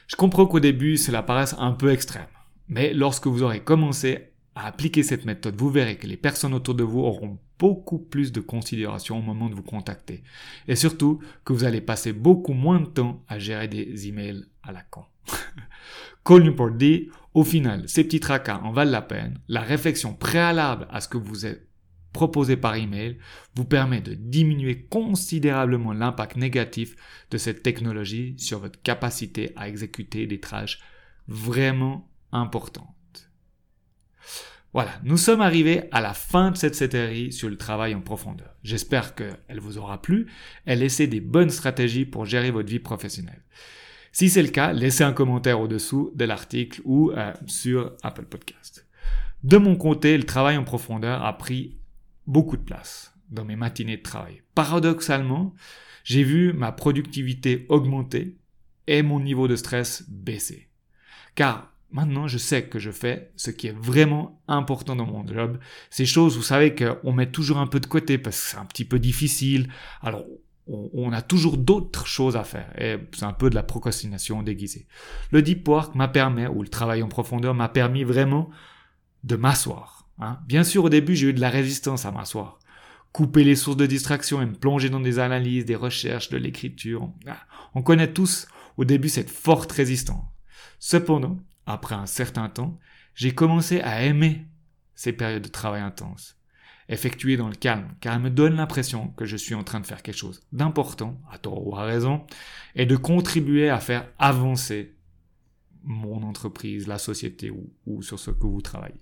Je 0.08 0.16
comprends 0.16 0.48
qu'au 0.48 0.60
début, 0.60 0.98
cela 0.98 1.22
paraisse 1.22 1.56
un 1.60 1.72
peu 1.72 1.92
extrême, 1.92 2.28
mais 2.68 2.94
lorsque 2.94 3.28
vous 3.28 3.44
aurez 3.44 3.64
commencé 3.64 4.34
à 4.56 4.66
appliquer 4.66 5.04
cette 5.04 5.26
méthode, 5.26 5.56
vous 5.56 5.70
verrez 5.70 5.98
que 5.98 6.08
les 6.08 6.18
personnes 6.18 6.54
autour 6.54 6.76
de 6.76 6.84
vous 6.84 7.02
auront 7.02 7.40
beaucoup 7.60 8.00
plus 8.00 8.32
de 8.32 8.40
considération 8.40 9.20
au 9.20 9.22
moment 9.22 9.50
de 9.50 9.56
vous 9.56 9.64
contacter, 9.64 10.24
et 10.68 10.76
surtout 10.76 11.20
que 11.46 11.54
vous 11.54 11.64
allez 11.64 11.82
passer 11.82 12.12
beaucoup 12.12 12.54
moins 12.54 12.80
de 12.80 12.88
temps 12.88 13.24
à 13.28 13.38
gérer 13.38 13.68
des 13.68 14.08
emails 14.08 14.46
à 14.64 14.72
la 14.72 14.82
con. 14.82 15.04
Call 16.26 16.44
Newport 16.44 16.72
dit, 16.72 17.10
au 17.40 17.46
final, 17.46 17.88
ces 17.88 18.04
petits 18.04 18.20
tracas 18.20 18.60
en 18.66 18.74
valent 18.74 18.92
la 18.92 19.02
peine, 19.02 19.40
la 19.48 19.62
réflexion 19.62 20.14
préalable 20.14 20.90
à 20.92 21.00
ce 21.00 21.08
que 21.08 21.18
vous 21.18 21.46
êtes 21.46 21.70
proposé 22.12 22.58
par 22.58 22.76
email 22.76 23.18
vous 23.56 23.64
permet 23.64 24.02
de 24.02 24.14
diminuer 24.14 24.84
considérablement 24.90 25.94
l'impact 25.94 26.36
négatif 26.36 26.98
de 27.32 27.38
cette 27.38 27.64
technologie 27.64 28.36
sur 28.38 28.60
votre 28.60 28.82
capacité 28.82 29.54
à 29.56 29.70
exécuter 29.70 30.28
des 30.28 30.42
tâches 30.42 30.82
vraiment 31.30 32.12
importantes. 32.34 33.30
Voilà, 34.74 35.00
nous 35.06 35.16
sommes 35.16 35.40
arrivés 35.40 35.84
à 35.94 36.02
la 36.02 36.14
fin 36.14 36.52
de 36.52 36.58
cette 36.58 36.76
série 36.76 37.32
sur 37.32 37.48
le 37.48 37.56
travail 37.56 37.96
en 37.96 38.02
profondeur. 38.02 38.54
J'espère 38.64 39.16
qu'elle 39.16 39.62
vous 39.62 39.78
aura 39.78 40.02
plu 40.02 40.28
et 40.68 40.76
laissé 40.76 41.08
des 41.08 41.22
bonnes 41.22 41.52
stratégies 41.52 42.06
pour 42.06 42.26
gérer 42.26 42.52
votre 42.52 42.70
vie 42.70 42.80
professionnelle. 42.80 43.44
Si 44.12 44.30
c'est 44.30 44.42
le 44.42 44.50
cas, 44.50 44.74
laissez 44.74 45.04
un 45.04 45.14
commentaire 45.14 45.60
au-dessous 45.60 46.12
de 46.16 46.26
l'article 46.26 46.82
ou 46.84 47.12
euh, 47.12 47.34
sur 47.46 47.94
Apple 48.04 48.26
Podcast. 48.26 48.88
De 49.44 49.58
mon 49.58 49.76
côté, 49.76 50.18
le 50.18 50.26
travail 50.26 50.58
en 50.58 50.64
profondeur 50.64 51.24
a 51.24 51.38
pris 51.38 51.78
beaucoup 52.28 52.58
de 52.58 52.64
place 52.64 53.14
dans 53.30 53.46
mes 53.46 53.56
matinées 53.56 53.98
de 53.98 54.04
travail. 54.04 54.42
Paradoxalement, 54.56 55.54
j'ai 56.04 56.24
vu 56.24 56.54
ma 56.54 56.72
productivité 56.72 57.66
augmenter 57.70 58.38
et 58.88 59.04
mon 59.04 59.20
niveau 59.20 59.48
de 59.48 59.56
stress 59.56 60.04
baisser. 60.10 60.70
Car 61.36 61.72
Maintenant, 61.92 62.28
je 62.28 62.38
sais 62.38 62.64
que 62.64 62.78
je 62.78 62.92
fais 62.92 63.32
ce 63.36 63.50
qui 63.50 63.68
est 63.68 63.76
vraiment 63.76 64.44
important 64.48 64.96
dans 64.96 65.08
mon 65.08 65.26
job. 65.26 65.58
Ces 65.90 66.06
choses, 66.06 66.38
vous 66.38 66.44
savez 66.44 66.76
qu'on 66.76 67.12
met 67.12 67.32
toujours 67.32 67.58
un 67.58 67.66
peu 67.66 67.80
de 67.80 67.88
côté 67.88 68.20
parce 68.20 68.40
que 68.40 68.48
c'est 68.52 68.58
un 68.58 68.66
petit 68.66 68.86
peu 68.86 69.00
difficile. 69.00 69.70
Alors, 70.02 70.24
on, 70.70 71.12
a 71.12 71.22
toujours 71.22 71.58
d'autres 71.58 72.06
choses 72.06 72.36
à 72.36 72.44
faire. 72.44 72.72
Et 72.80 72.98
c'est 73.14 73.26
un 73.26 73.34
peu 73.34 73.50
de 73.50 73.56
la 73.56 73.64
procrastination 73.64 74.44
déguisée. 74.44 74.88
Le 75.32 75.42
deep 75.42 75.68
work 75.68 75.96
m'a 75.96 76.08
permis, 76.08 76.46
ou 76.48 76.62
le 76.62 76.70
travail 76.70 77.02
en 77.04 77.08
profondeur 77.08 77.54
m'a 77.54 77.70
permis 77.70 78.04
vraiment 78.04 78.50
de 79.24 79.36
m'asseoir. 79.36 80.08
Hein. 80.20 80.40
Bien 80.48 80.64
sûr, 80.64 80.84
au 80.84 80.90
début, 80.90 81.16
j'ai 81.16 81.28
eu 81.28 81.34
de 81.34 81.42
la 81.42 81.50
résistance 81.50 82.06
à 82.06 82.12
m'asseoir. 82.12 82.60
Couper 83.12 83.44
les 83.44 83.56
sources 83.56 83.78
de 83.78 83.86
distraction 83.86 84.42
et 84.42 84.46
me 84.46 84.54
plonger 84.54 84.90
dans 84.90 85.00
des 85.00 85.20
analyses, 85.20 85.66
des 85.66 85.76
recherches, 85.76 86.30
de 86.30 86.38
l'écriture. 86.38 87.12
Ah, 87.28 87.38
on 87.74 87.82
connaît 87.82 88.14
tous 88.14 88.48
au 88.78 88.86
début 88.86 89.10
cette 89.10 89.32
forte 89.32 89.72
résistance. 89.72 90.24
Cependant, 90.78 91.40
après 91.66 91.96
un 91.96 92.06
certain 92.06 92.50
temps, 92.50 92.80
j'ai 93.16 93.34
commencé 93.34 93.82
à 93.82 94.04
aimer 94.04 94.46
ces 94.96 95.14
périodes 95.14 95.44
de 95.44 95.50
travail 95.50 95.82
intense, 95.82 96.39
effectuées 96.90 97.38
dans 97.38 97.48
le 97.48 97.56
calme, 97.56 97.88
car 98.02 98.16
elles 98.16 98.22
me 98.22 98.30
donnent 98.30 98.56
l'impression 98.56 99.10
que 99.10 99.26
je 99.26 99.38
suis 99.38 99.56
en 99.56 99.64
train 99.64 99.80
de 99.80 99.86
faire 99.86 100.02
quelque 100.02 100.18
chose 100.18 100.42
d'important, 100.52 101.22
à 101.32 101.38
tort 101.38 101.66
ou 101.66 101.76
à 101.76 101.84
raison, 101.84 102.26
et 102.76 102.86
de 102.86 102.96
contribuer 102.96 103.70
à 103.70 103.80
faire 103.80 104.10
avancer 104.18 104.96
mon 105.84 106.24
entreprise, 106.24 106.88
la 106.88 106.98
société 106.98 107.52
ou, 107.52 107.72
ou 107.86 108.02
sur 108.02 108.20
ce 108.20 108.32
que 108.32 108.48
vous 108.48 108.62
travaillez. 108.62 109.00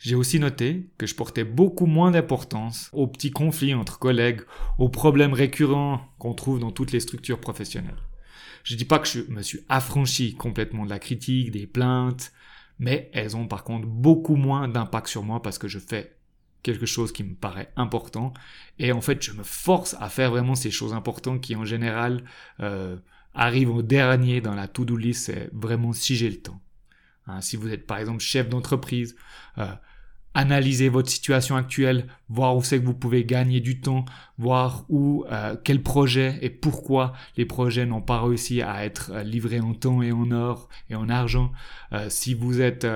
J'ai 0.00 0.14
aussi 0.14 0.40
noté 0.40 0.90
que 0.96 1.06
je 1.06 1.14
portais 1.14 1.44
beaucoup 1.44 1.84
moins 1.84 2.10
d'importance 2.10 2.88
aux 2.94 3.06
petits 3.06 3.30
conflits 3.30 3.74
entre 3.74 3.98
collègues, 3.98 4.40
aux 4.78 4.88
problèmes 4.88 5.34
récurrents 5.34 6.00
qu'on 6.18 6.32
trouve 6.32 6.58
dans 6.58 6.72
toutes 6.72 6.92
les 6.92 7.00
structures 7.00 7.38
professionnelles. 7.38 8.00
Je 8.64 8.76
dis 8.76 8.86
pas 8.86 8.98
que 8.98 9.08
je 9.08 9.20
me 9.30 9.42
suis 9.42 9.60
affranchi 9.68 10.34
complètement 10.34 10.86
de 10.86 10.90
la 10.90 10.98
critique, 10.98 11.50
des 11.50 11.66
plaintes, 11.66 12.32
mais 12.78 13.10
elles 13.12 13.36
ont 13.36 13.46
par 13.46 13.62
contre 13.62 13.86
beaucoup 13.86 14.36
moins 14.36 14.68
d'impact 14.68 15.08
sur 15.08 15.22
moi 15.22 15.42
parce 15.42 15.58
que 15.58 15.68
je 15.68 15.78
fais 15.78 16.16
quelque 16.62 16.86
chose 16.86 17.12
qui 17.12 17.24
me 17.24 17.34
paraît 17.34 17.70
important 17.76 18.32
et 18.78 18.92
en 18.92 19.00
fait 19.00 19.22
je 19.22 19.32
me 19.32 19.42
force 19.42 19.96
à 20.00 20.08
faire 20.08 20.30
vraiment 20.30 20.54
ces 20.54 20.70
choses 20.70 20.92
importantes 20.92 21.40
qui 21.40 21.56
en 21.56 21.64
général 21.64 22.24
euh, 22.60 22.96
arrivent 23.34 23.70
au 23.70 23.82
dernier 23.82 24.40
dans 24.40 24.54
la 24.54 24.68
to-do 24.68 24.96
list, 24.96 25.26
c'est 25.26 25.50
vraiment 25.52 25.92
si 25.92 26.16
j'ai 26.16 26.30
le 26.30 26.40
temps. 26.40 26.60
Hein, 27.26 27.40
si 27.40 27.56
vous 27.56 27.68
êtes 27.68 27.86
par 27.86 27.98
exemple 27.98 28.20
chef 28.20 28.48
d'entreprise, 28.48 29.16
euh, 29.58 29.72
analyser 30.34 30.88
votre 30.88 31.10
situation 31.10 31.56
actuelle, 31.56 32.06
voir 32.28 32.56
où 32.56 32.62
c'est 32.62 32.80
que 32.80 32.84
vous 32.84 32.94
pouvez 32.94 33.24
gagner 33.24 33.60
du 33.60 33.80
temps, 33.80 34.04
voir 34.38 34.84
où, 34.88 35.24
euh, 35.30 35.56
quel 35.62 35.82
projet 35.82 36.38
et 36.40 36.50
pourquoi 36.50 37.12
les 37.36 37.44
projets 37.44 37.86
n'ont 37.86 38.02
pas 38.02 38.22
réussi 38.22 38.62
à 38.62 38.84
être 38.84 39.12
livrés 39.20 39.60
en 39.60 39.74
temps 39.74 40.02
et 40.02 40.12
en 40.12 40.30
or 40.30 40.68
et 40.88 40.94
en 40.94 41.08
argent. 41.08 41.52
Si 42.08 42.34
vous 42.34 42.60
êtes 42.60 42.86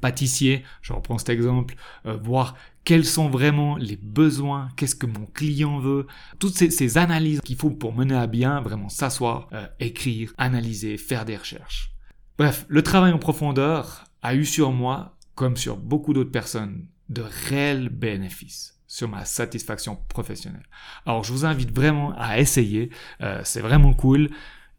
pâtissier, 0.00 0.64
je 0.82 0.92
reprends 0.92 1.18
cet 1.18 1.28
exemple, 1.28 1.74
voir 2.04 2.54
quels 2.84 3.04
sont 3.04 3.28
vraiment 3.28 3.76
les 3.76 3.96
besoins, 3.96 4.68
qu'est-ce 4.76 4.94
que 4.94 5.06
mon 5.06 5.26
client 5.26 5.78
veut, 5.78 6.06
toutes 6.38 6.54
ces, 6.54 6.98
analyses 6.98 7.40
qu'il 7.40 7.56
faut 7.56 7.70
pour 7.70 7.94
mener 7.94 8.14
à 8.14 8.26
bien, 8.26 8.60
vraiment 8.60 8.88
s'asseoir, 8.88 9.48
écrire, 9.80 10.32
analyser, 10.36 10.98
faire 10.98 11.24
des 11.24 11.36
recherches. 11.36 11.94
Bref, 12.38 12.66
le 12.68 12.82
travail 12.82 13.12
en 13.12 13.18
profondeur 13.18 14.04
a 14.22 14.34
eu 14.34 14.44
sur 14.44 14.72
moi 14.72 15.16
comme 15.34 15.56
sur 15.56 15.76
beaucoup 15.76 16.12
d'autres 16.12 16.30
personnes, 16.30 16.86
de 17.08 17.22
réels 17.48 17.88
bénéfices 17.88 18.74
sur 18.86 19.08
ma 19.08 19.24
satisfaction 19.24 19.98
professionnelle. 20.08 20.66
Alors 21.06 21.24
je 21.24 21.32
vous 21.32 21.44
invite 21.44 21.74
vraiment 21.74 22.14
à 22.16 22.38
essayer, 22.38 22.90
euh, 23.22 23.40
c'est 23.44 23.60
vraiment 23.60 23.92
cool. 23.92 24.30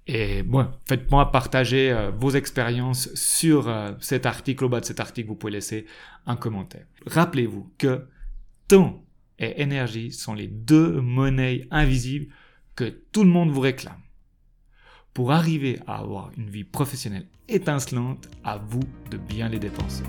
Et 0.08 0.44
bon, 0.44 0.68
faites-moi 0.88 1.32
partager 1.32 1.91
euh, 1.91 2.12
vos 2.12 2.32
expériences 2.32 3.13
sur 3.15 3.68
euh, 3.68 3.94
cet 4.00 4.26
article. 4.26 4.65
Au 4.65 4.70
bas 4.70 4.80
de 4.80 4.86
cet 4.86 5.00
article, 5.00 5.30
vous 5.30 5.36
pouvez 5.36 5.54
laisser 5.54 5.86
un 6.28 6.36
commentaire. 6.36 6.86
Rappelez-vous 7.08 7.72
que 7.78 8.06
temps 8.68 9.04
et 9.39 9.62
énergie 9.62 10.12
sont 10.12 10.34
les 10.34 10.48
deux 10.48 11.02
monnaies 11.02 11.68
invisibles 11.72 12.28
que 12.76 12.86
tout 13.12 13.24
le 13.24 13.30
monde 13.30 13.50
vous 13.50 13.62
réclame. 13.62 14.00
Pour 15.13 15.32
arriver 15.32 15.80
à 15.88 16.00
avoir 16.00 16.32
une 16.38 16.50
vie 16.50 16.65
professionnelle 16.65 17.28
étincelante, 17.48 18.28
à 18.44 18.58
vous 18.58 18.84
de 19.10 19.18
bien 19.18 19.50
les 19.50 19.60
dépenser. 19.60 20.04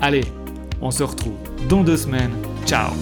Allez, 0.00 0.24
on 0.80 0.90
se 0.90 1.02
retrouve 1.02 1.38
dans 1.68 1.84
deux 1.84 1.96
semaines. 1.96 2.32
Ciao 2.66 2.92